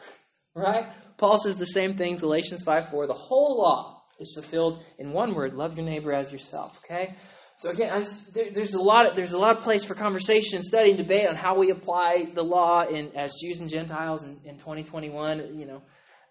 Right? 0.58 0.86
Paul 1.18 1.36
says 1.36 1.58
the 1.58 1.66
same 1.66 1.98
thing, 1.98 2.16
Galatians 2.16 2.62
5 2.62 2.88
4. 2.88 3.06
The 3.06 3.12
whole 3.12 3.58
law 3.58 4.02
is 4.18 4.32
fulfilled 4.34 4.82
in 4.98 5.12
one 5.12 5.34
word 5.34 5.52
love 5.52 5.76
your 5.76 5.84
neighbor 5.84 6.14
as 6.14 6.32
yourself. 6.32 6.80
Okay? 6.82 7.14
So 7.58 7.68
again, 7.68 8.02
there, 8.34 8.50
there's 8.50 8.72
a 8.72 8.80
lot 8.80 9.06
of 9.06 9.16
there's 9.16 9.32
a 9.32 9.38
lot 9.38 9.54
of 9.54 9.62
place 9.62 9.84
for 9.84 9.94
conversation, 9.94 10.62
study, 10.62 10.92
and 10.92 10.98
debate 10.98 11.28
on 11.28 11.36
how 11.36 11.58
we 11.58 11.70
apply 11.70 12.28
the 12.34 12.42
law 12.42 12.86
in 12.88 13.14
as 13.14 13.34
Jews 13.42 13.60
and 13.60 13.68
Gentiles 13.68 14.24
in, 14.24 14.40
in 14.46 14.56
2021. 14.56 15.58
You 15.58 15.66
know, 15.66 15.82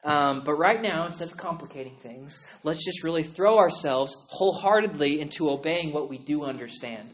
um, 0.06 0.44
but 0.46 0.54
right 0.54 0.82
now, 0.82 1.06
instead 1.08 1.30
of 1.30 1.38
complicating 1.38 1.96
things, 1.98 2.48
let's 2.64 2.86
just 2.86 3.04
really 3.04 3.24
throw 3.24 3.58
ourselves 3.58 4.14
wholeheartedly 4.30 5.20
into 5.20 5.50
obeying 5.50 5.94
what 5.94 6.10
we 6.10 6.20
do 6.20 6.44
understand. 6.44 7.10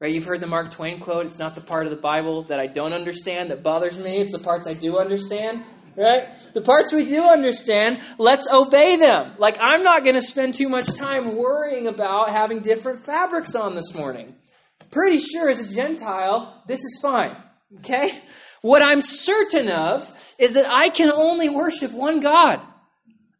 Right? 0.00 0.14
You've 0.14 0.24
heard 0.24 0.40
the 0.40 0.46
Mark 0.46 0.70
Twain 0.70 1.00
quote, 1.00 1.26
it's 1.26 1.38
not 1.38 1.54
the 1.54 1.60
part 1.60 1.86
of 1.86 1.90
the 1.90 2.00
Bible 2.00 2.44
that 2.44 2.60
I 2.60 2.66
don't 2.66 2.92
understand 2.92 3.50
that 3.50 3.62
bothers 3.62 3.98
me, 3.98 4.20
it's 4.20 4.32
the 4.32 4.38
parts 4.38 4.68
I 4.68 4.74
do 4.74 4.98
understand. 4.98 5.64
right? 5.96 6.28
The 6.52 6.60
parts 6.60 6.92
we 6.92 7.04
do 7.04 7.22
understand, 7.22 8.00
let's 8.18 8.48
obey 8.52 8.96
them. 8.96 9.34
Like, 9.38 9.58
I'm 9.60 9.82
not 9.82 10.02
going 10.02 10.16
to 10.16 10.22
spend 10.22 10.54
too 10.54 10.68
much 10.68 10.86
time 10.94 11.36
worrying 11.36 11.86
about 11.86 12.30
having 12.30 12.60
different 12.60 13.04
fabrics 13.04 13.54
on 13.54 13.74
this 13.74 13.94
morning. 13.94 14.34
Pretty 14.90 15.18
sure 15.18 15.48
as 15.48 15.60
a 15.60 15.74
Gentile, 15.74 16.62
this 16.66 16.80
is 16.80 16.98
fine, 17.02 17.36
okay? 17.78 18.10
What 18.62 18.82
I'm 18.82 19.00
certain 19.00 19.70
of 19.70 20.10
is 20.38 20.54
that 20.54 20.66
I 20.70 20.88
can 20.88 21.10
only 21.10 21.48
worship 21.48 21.92
one 21.92 22.20
God. 22.20 22.60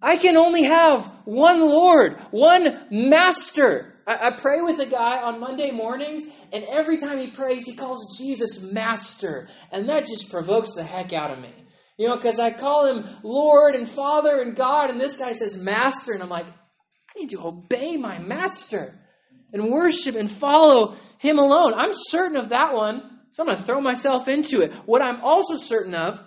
I 0.00 0.16
can 0.16 0.37
only 0.37 0.66
have 0.66 1.07
one 1.24 1.61
Lord, 1.61 2.18
one 2.30 2.87
Master. 2.90 3.94
I, 4.07 4.28
I 4.28 4.30
pray 4.37 4.61
with 4.61 4.78
a 4.78 4.87
guy 4.87 5.22
on 5.22 5.40
Monday 5.40 5.70
mornings, 5.70 6.28
and 6.52 6.64
every 6.64 6.98
time 6.98 7.18
he 7.18 7.28
prays, 7.28 7.66
he 7.66 7.74
calls 7.74 8.18
Jesus 8.18 8.70
Master. 8.70 9.48
And 9.72 9.88
that 9.88 10.04
just 10.04 10.30
provokes 10.30 10.74
the 10.74 10.85
heck 10.85 11.12
out 11.12 11.30
of 11.30 11.38
me. 11.38 11.52
You 11.96 12.09
know, 12.09 12.16
because 12.16 12.38
I 12.38 12.50
call 12.50 12.87
him 12.87 13.09
Lord 13.22 13.74
and 13.74 13.88
Father 13.88 14.42
and 14.42 14.57
God, 14.57 14.90
and 14.90 15.00
this 15.00 15.18
guy 15.18 15.33
says 15.33 15.62
Master, 15.62 16.12
and 16.12 16.22
I'm 16.22 16.28
like, 16.28 16.46
I 16.46 17.20
need 17.20 17.30
to 17.30 17.46
obey 17.46 17.96
my 17.96 18.18
Master 18.18 18.98
and 19.52 19.70
worship 19.70 20.16
and 20.16 20.30
follow 20.30 20.96
him 21.18 21.38
alone. 21.38 21.72
I'm 21.74 21.92
certain 21.92 22.37
of 22.37 22.50
that 22.50 22.74
one, 22.74 23.20
so 23.33 23.42
I'm 23.42 23.46
going 23.46 23.59
to 23.59 23.64
throw 23.64 23.80
myself 23.80 24.28
into 24.28 24.61
it. 24.61 24.72
What 24.85 25.00
I'm 25.00 25.22
also 25.22 25.57
certain 25.57 25.94
of, 25.94 26.22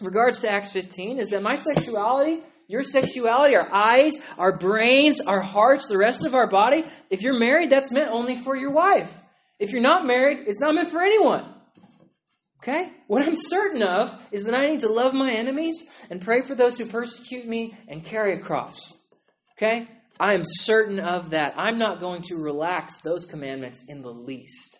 regards 0.00 0.40
to 0.40 0.50
Acts 0.50 0.72
15, 0.72 1.18
is 1.18 1.30
that 1.30 1.42
my 1.42 1.54
sexuality 1.54 2.42
your 2.68 2.82
sexuality, 2.82 3.56
our 3.56 3.74
eyes, 3.74 4.12
our 4.36 4.56
brains, 4.56 5.22
our 5.22 5.40
hearts, 5.40 5.88
the 5.88 5.96
rest 5.96 6.24
of 6.24 6.34
our 6.34 6.46
body, 6.46 6.84
if 7.08 7.22
you're 7.22 7.38
married, 7.38 7.70
that's 7.70 7.90
meant 7.90 8.10
only 8.10 8.36
for 8.36 8.54
your 8.54 8.70
wife. 8.70 9.18
If 9.58 9.72
you're 9.72 9.80
not 9.80 10.06
married, 10.06 10.40
it's 10.46 10.60
not 10.60 10.74
meant 10.74 10.88
for 10.88 11.00
anyone. 11.00 11.46
Okay? 12.62 12.90
What 13.06 13.26
I'm 13.26 13.34
certain 13.34 13.82
of 13.82 14.14
is 14.30 14.44
that 14.44 14.54
I 14.54 14.66
need 14.66 14.80
to 14.80 14.92
love 14.92 15.14
my 15.14 15.32
enemies 15.32 15.76
and 16.10 16.20
pray 16.20 16.42
for 16.42 16.54
those 16.54 16.78
who 16.78 16.84
persecute 16.84 17.46
me 17.46 17.74
and 17.88 18.04
carry 18.04 18.38
a 18.38 18.42
cross. 18.42 18.92
Okay? 19.56 19.88
I 20.20 20.34
am 20.34 20.42
certain 20.44 21.00
of 21.00 21.30
that. 21.30 21.54
I'm 21.56 21.78
not 21.78 22.00
going 22.00 22.22
to 22.28 22.36
relax 22.36 23.00
those 23.00 23.24
commandments 23.24 23.86
in 23.88 24.02
the 24.02 24.10
least 24.12 24.77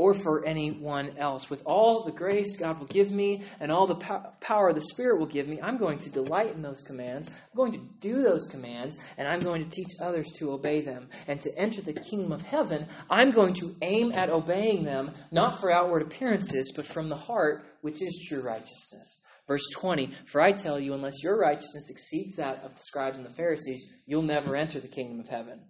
or 0.00 0.14
for 0.14 0.46
anyone 0.46 1.10
else. 1.18 1.50
With 1.50 1.62
all 1.66 2.04
the 2.04 2.10
grace 2.10 2.58
God 2.58 2.78
will 2.78 2.86
give 2.86 3.10
me 3.10 3.42
and 3.60 3.70
all 3.70 3.86
the 3.86 3.96
po- 3.96 4.32
power 4.40 4.72
the 4.72 4.80
Spirit 4.80 5.20
will 5.20 5.26
give 5.26 5.46
me, 5.46 5.60
I'm 5.60 5.76
going 5.76 5.98
to 5.98 6.08
delight 6.08 6.54
in 6.54 6.62
those 6.62 6.80
commands. 6.80 7.28
I'm 7.28 7.54
going 7.54 7.72
to 7.72 7.82
do 8.00 8.22
those 8.22 8.46
commands, 8.50 8.96
and 9.18 9.28
I'm 9.28 9.40
going 9.40 9.62
to 9.62 9.68
teach 9.68 9.90
others 10.02 10.32
to 10.38 10.52
obey 10.52 10.80
them. 10.80 11.10
And 11.28 11.38
to 11.42 11.50
enter 11.58 11.82
the 11.82 11.92
kingdom 11.92 12.32
of 12.32 12.40
heaven, 12.40 12.86
I'm 13.10 13.30
going 13.30 13.52
to 13.54 13.74
aim 13.82 14.12
at 14.12 14.30
obeying 14.30 14.84
them, 14.84 15.10
not 15.32 15.60
for 15.60 15.70
outward 15.70 16.00
appearances, 16.00 16.72
but 16.74 16.86
from 16.86 17.10
the 17.10 17.16
heart, 17.16 17.62
which 17.82 18.00
is 18.00 18.26
true 18.26 18.42
righteousness. 18.42 19.22
Verse 19.46 19.68
20 19.80 20.14
For 20.24 20.40
I 20.40 20.52
tell 20.52 20.80
you, 20.80 20.94
unless 20.94 21.22
your 21.22 21.38
righteousness 21.38 21.90
exceeds 21.90 22.36
that 22.36 22.64
of 22.64 22.74
the 22.74 22.80
scribes 22.80 23.18
and 23.18 23.26
the 23.26 23.34
Pharisees, 23.34 23.86
you'll 24.06 24.22
never 24.22 24.56
enter 24.56 24.80
the 24.80 24.88
kingdom 24.88 25.20
of 25.20 25.28
heaven. 25.28 25.60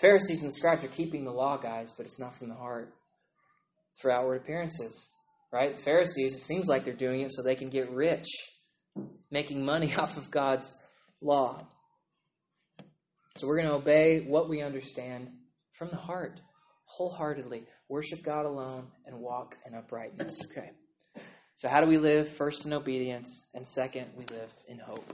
Pharisees 0.00 0.44
and 0.44 0.54
scribes 0.54 0.84
are 0.84 0.88
keeping 0.88 1.24
the 1.24 1.32
law, 1.32 1.56
guys, 1.56 1.92
but 1.96 2.06
it's 2.06 2.20
not 2.20 2.36
from 2.36 2.50
the 2.50 2.54
heart 2.54 2.94
for 4.00 4.10
outward 4.10 4.36
appearances, 4.36 5.14
right? 5.52 5.78
Pharisees, 5.78 6.34
it 6.34 6.40
seems 6.40 6.66
like 6.68 6.84
they're 6.84 6.94
doing 6.94 7.20
it 7.22 7.32
so 7.32 7.42
they 7.42 7.56
can 7.56 7.68
get 7.68 7.90
rich, 7.90 8.28
making 9.30 9.64
money 9.64 9.94
off 9.98 10.16
of 10.16 10.30
God's 10.30 10.72
law. 11.20 11.66
So 13.36 13.46
we're 13.46 13.58
going 13.58 13.68
to 13.68 13.76
obey 13.76 14.24
what 14.26 14.48
we 14.48 14.62
understand 14.62 15.30
from 15.72 15.90
the 15.90 15.96
heart, 15.96 16.40
wholeheartedly. 16.86 17.66
Worship 17.88 18.18
God 18.24 18.44
alone 18.44 18.88
and 19.06 19.20
walk 19.20 19.54
in 19.66 19.74
uprightness. 19.74 20.40
Okay. 20.50 20.70
So, 21.56 21.68
how 21.68 21.80
do 21.80 21.88
we 21.88 21.98
live? 21.98 22.28
First, 22.28 22.66
in 22.66 22.72
obedience, 22.72 23.48
and 23.52 23.66
second, 23.66 24.06
we 24.16 24.24
live 24.26 24.52
in 24.68 24.78
hope. 24.78 25.04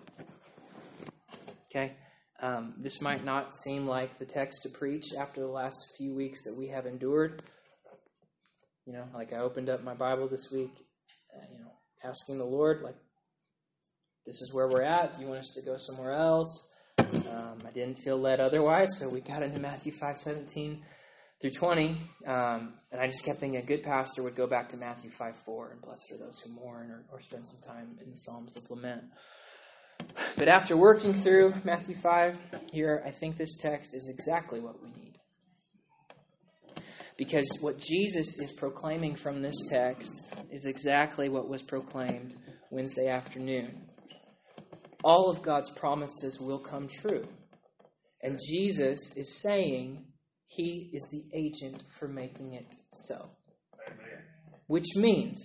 Okay? 1.70 1.94
Um, 2.38 2.74
this 2.76 3.00
might 3.00 3.24
not 3.24 3.54
seem 3.54 3.86
like 3.86 4.18
the 4.18 4.26
text 4.26 4.62
to 4.64 4.68
preach 4.78 5.06
after 5.18 5.40
the 5.40 5.48
last 5.48 5.76
few 5.96 6.14
weeks 6.14 6.44
that 6.44 6.54
we 6.58 6.68
have 6.68 6.84
endured. 6.84 7.42
You 8.86 8.92
know, 8.92 9.04
like 9.14 9.32
I 9.32 9.38
opened 9.38 9.70
up 9.70 9.82
my 9.82 9.94
Bible 9.94 10.28
this 10.28 10.50
week, 10.52 10.72
uh, 11.34 11.44
you 11.52 11.58
know, 11.58 11.72
asking 12.04 12.38
the 12.38 12.44
Lord, 12.44 12.82
like, 12.82 12.96
this 14.26 14.40
is 14.42 14.52
where 14.52 14.68
we're 14.68 14.82
at. 14.82 15.16
Do 15.16 15.22
you 15.22 15.28
want 15.28 15.40
us 15.40 15.54
to 15.56 15.64
go 15.64 15.76
somewhere 15.78 16.12
else? 16.12 16.74
Um, 16.98 17.62
I 17.66 17.70
didn't 17.72 17.98
feel 17.98 18.18
led 18.18 18.40
otherwise, 18.40 18.98
so 18.98 19.08
we 19.08 19.20
got 19.20 19.42
into 19.42 19.60
Matthew 19.60 19.92
5 19.92 20.16
17 20.16 20.82
through 21.40 21.50
20. 21.50 21.96
Um, 22.26 22.74
and 22.90 23.00
I 23.00 23.06
just 23.06 23.24
kept 23.24 23.38
thinking 23.38 23.60
a 23.60 23.64
good 23.64 23.82
pastor 23.82 24.22
would 24.22 24.36
go 24.36 24.46
back 24.46 24.70
to 24.70 24.76
Matthew 24.76 25.10
5 25.10 25.36
4, 25.36 25.72
and 25.72 25.82
blessed 25.82 26.12
are 26.12 26.18
those 26.18 26.40
who 26.40 26.52
mourn, 26.54 26.90
or, 26.90 27.04
or 27.12 27.20
spend 27.20 27.46
some 27.46 27.60
time 27.66 27.98
in 28.02 28.10
the 28.10 28.16
Psalms 28.16 28.56
of 28.56 28.70
Lament. 28.70 29.02
But 30.38 30.48
after 30.48 30.76
working 30.76 31.12
through 31.12 31.54
Matthew 31.64 31.94
5 31.94 32.40
here, 32.72 33.02
I 33.06 33.10
think 33.10 33.36
this 33.36 33.58
text 33.60 33.94
is 33.94 34.08
exactly 34.08 34.60
what 34.60 34.82
we 34.82 34.88
need. 34.88 35.03
Because 37.16 37.46
what 37.60 37.78
Jesus 37.78 38.40
is 38.40 38.52
proclaiming 38.52 39.14
from 39.14 39.40
this 39.40 39.68
text 39.70 40.12
is 40.50 40.66
exactly 40.66 41.28
what 41.28 41.48
was 41.48 41.62
proclaimed 41.62 42.34
Wednesday 42.70 43.08
afternoon. 43.08 43.82
All 45.04 45.30
of 45.30 45.42
God's 45.42 45.70
promises 45.70 46.40
will 46.40 46.58
come 46.58 46.88
true. 46.88 47.28
And 48.22 48.38
Jesus 48.48 49.16
is 49.16 49.42
saying 49.42 50.06
he 50.46 50.90
is 50.92 51.08
the 51.12 51.38
agent 51.38 51.84
for 51.90 52.08
making 52.08 52.54
it 52.54 52.66
so. 52.92 53.30
Which 54.66 54.96
means 54.96 55.40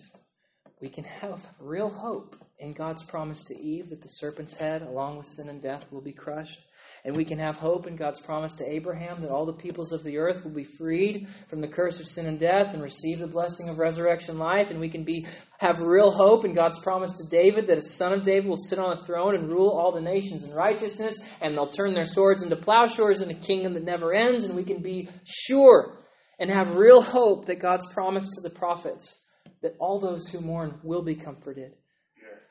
we 0.81 0.89
can 0.89 1.03
have 1.03 1.45
real 1.59 1.89
hope 1.89 2.35
in 2.59 2.73
God's 2.73 3.03
promise 3.03 3.45
to 3.45 3.57
Eve 3.57 3.89
that 3.89 4.01
the 4.01 4.07
serpent's 4.07 4.57
head, 4.57 4.81
along 4.81 5.17
with 5.17 5.27
sin 5.27 5.47
and 5.49 5.61
death, 5.61 5.91
will 5.91 6.01
be 6.01 6.11
crushed. 6.11 6.59
And 7.05 7.15
we 7.15 7.23
can 7.23 7.39
have 7.39 7.57
hope 7.57 7.87
in 7.87 7.95
God's 7.95 8.19
promise 8.19 8.55
to 8.55 8.69
Abraham 8.69 9.21
that 9.21 9.31
all 9.31 9.45
the 9.45 9.53
peoples 9.53 9.93
of 9.93 10.03
the 10.03 10.17
earth 10.17 10.43
will 10.43 10.51
be 10.51 10.65
freed 10.65 11.27
from 11.47 11.61
the 11.61 11.67
curse 11.69 12.01
of 12.01 12.07
sin 12.07 12.25
and 12.25 12.37
death 12.37 12.73
and 12.73 12.83
receive 12.83 13.19
the 13.19 13.27
blessing 13.27 13.69
of 13.69 13.79
resurrection 13.79 14.37
life. 14.37 14.69
And 14.69 14.81
we 14.81 14.89
can 14.89 15.05
be 15.05 15.25
have 15.59 15.79
real 15.79 16.11
hope 16.11 16.43
in 16.43 16.53
God's 16.53 16.79
promise 16.83 17.17
to 17.17 17.29
David 17.29 17.67
that 17.67 17.77
a 17.77 17.81
son 17.81 18.11
of 18.11 18.23
David 18.23 18.49
will 18.49 18.57
sit 18.57 18.79
on 18.79 18.91
a 18.91 18.97
throne 18.97 19.35
and 19.35 19.49
rule 19.49 19.69
all 19.69 19.93
the 19.93 20.01
nations 20.01 20.43
in 20.43 20.53
righteousness, 20.53 21.15
and 21.41 21.55
they'll 21.55 21.69
turn 21.69 21.93
their 21.93 22.03
swords 22.03 22.43
into 22.43 22.57
plowshares 22.57 23.21
in 23.21 23.29
a 23.29 23.33
kingdom 23.33 23.73
that 23.75 23.83
never 23.83 24.13
ends. 24.13 24.43
And 24.43 24.55
we 24.55 24.63
can 24.63 24.81
be 24.81 25.07
sure 25.23 25.95
and 26.37 26.51
have 26.51 26.75
real 26.75 27.01
hope 27.01 27.45
that 27.45 27.59
God's 27.59 27.91
promise 27.93 28.25
to 28.35 28.41
the 28.41 28.53
prophets 28.53 29.31
that 29.61 29.75
all 29.79 29.99
those 29.99 30.27
who 30.27 30.41
mourn 30.41 30.79
will 30.83 31.01
be 31.01 31.15
comforted 31.15 31.73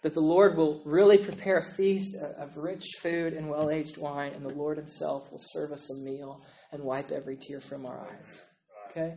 that 0.02 0.14
the 0.14 0.20
Lord 0.20 0.56
will 0.56 0.80
really 0.84 1.18
prepare 1.18 1.58
a 1.58 1.74
feast 1.76 2.16
of 2.38 2.56
rich 2.56 2.84
food 3.00 3.32
and 3.32 3.48
well 3.48 3.70
aged 3.70 3.98
wine, 3.98 4.32
and 4.32 4.44
the 4.44 4.54
Lord 4.54 4.78
Himself 4.78 5.30
will 5.30 5.40
serve 5.40 5.72
us 5.72 5.90
a 5.90 6.04
meal 6.04 6.44
and 6.72 6.82
wipe 6.82 7.10
every 7.10 7.36
tear 7.36 7.60
from 7.60 7.86
our 7.86 8.00
eyes. 8.00 8.46
Okay? 8.90 9.16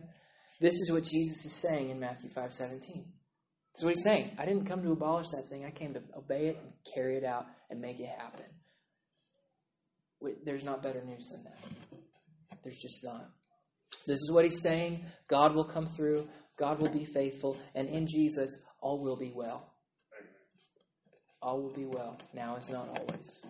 This 0.60 0.74
is 0.74 0.90
what 0.90 1.04
Jesus 1.04 1.44
is 1.44 1.54
saying 1.54 1.90
in 1.90 2.00
Matthew 2.00 2.30
5 2.30 2.52
17. 2.52 3.04
That's 3.72 3.84
what 3.84 3.94
He's 3.94 4.02
saying. 4.02 4.32
I 4.38 4.44
didn't 4.44 4.66
come 4.66 4.82
to 4.82 4.92
abolish 4.92 5.28
that 5.30 5.48
thing, 5.48 5.64
I 5.64 5.70
came 5.70 5.94
to 5.94 6.02
obey 6.16 6.48
it 6.48 6.58
and 6.60 6.72
carry 6.94 7.16
it 7.16 7.24
out 7.24 7.46
and 7.70 7.80
make 7.80 8.00
it 8.00 8.08
happen. 8.08 8.44
There's 10.44 10.64
not 10.64 10.82
better 10.82 11.02
news 11.04 11.28
than 11.28 11.44
that. 11.44 11.58
There's 12.62 12.76
just 12.76 13.04
not. 13.04 13.28
This 14.06 14.18
is 14.18 14.32
what 14.32 14.44
He's 14.44 14.62
saying. 14.62 15.04
God 15.28 15.54
will 15.54 15.64
come 15.64 15.86
through, 15.86 16.28
God 16.58 16.80
will 16.80 16.90
be 16.90 17.04
faithful, 17.04 17.56
and 17.74 17.88
in 17.88 18.06
Jesus, 18.08 18.64
all 18.80 19.00
will 19.00 19.16
be 19.16 19.32
well 19.34 19.71
all 21.42 21.60
will 21.60 21.70
be 21.70 21.84
well. 21.84 22.16
Now 22.32 22.56
is 22.56 22.70
not 22.70 22.88
always. 22.98 23.42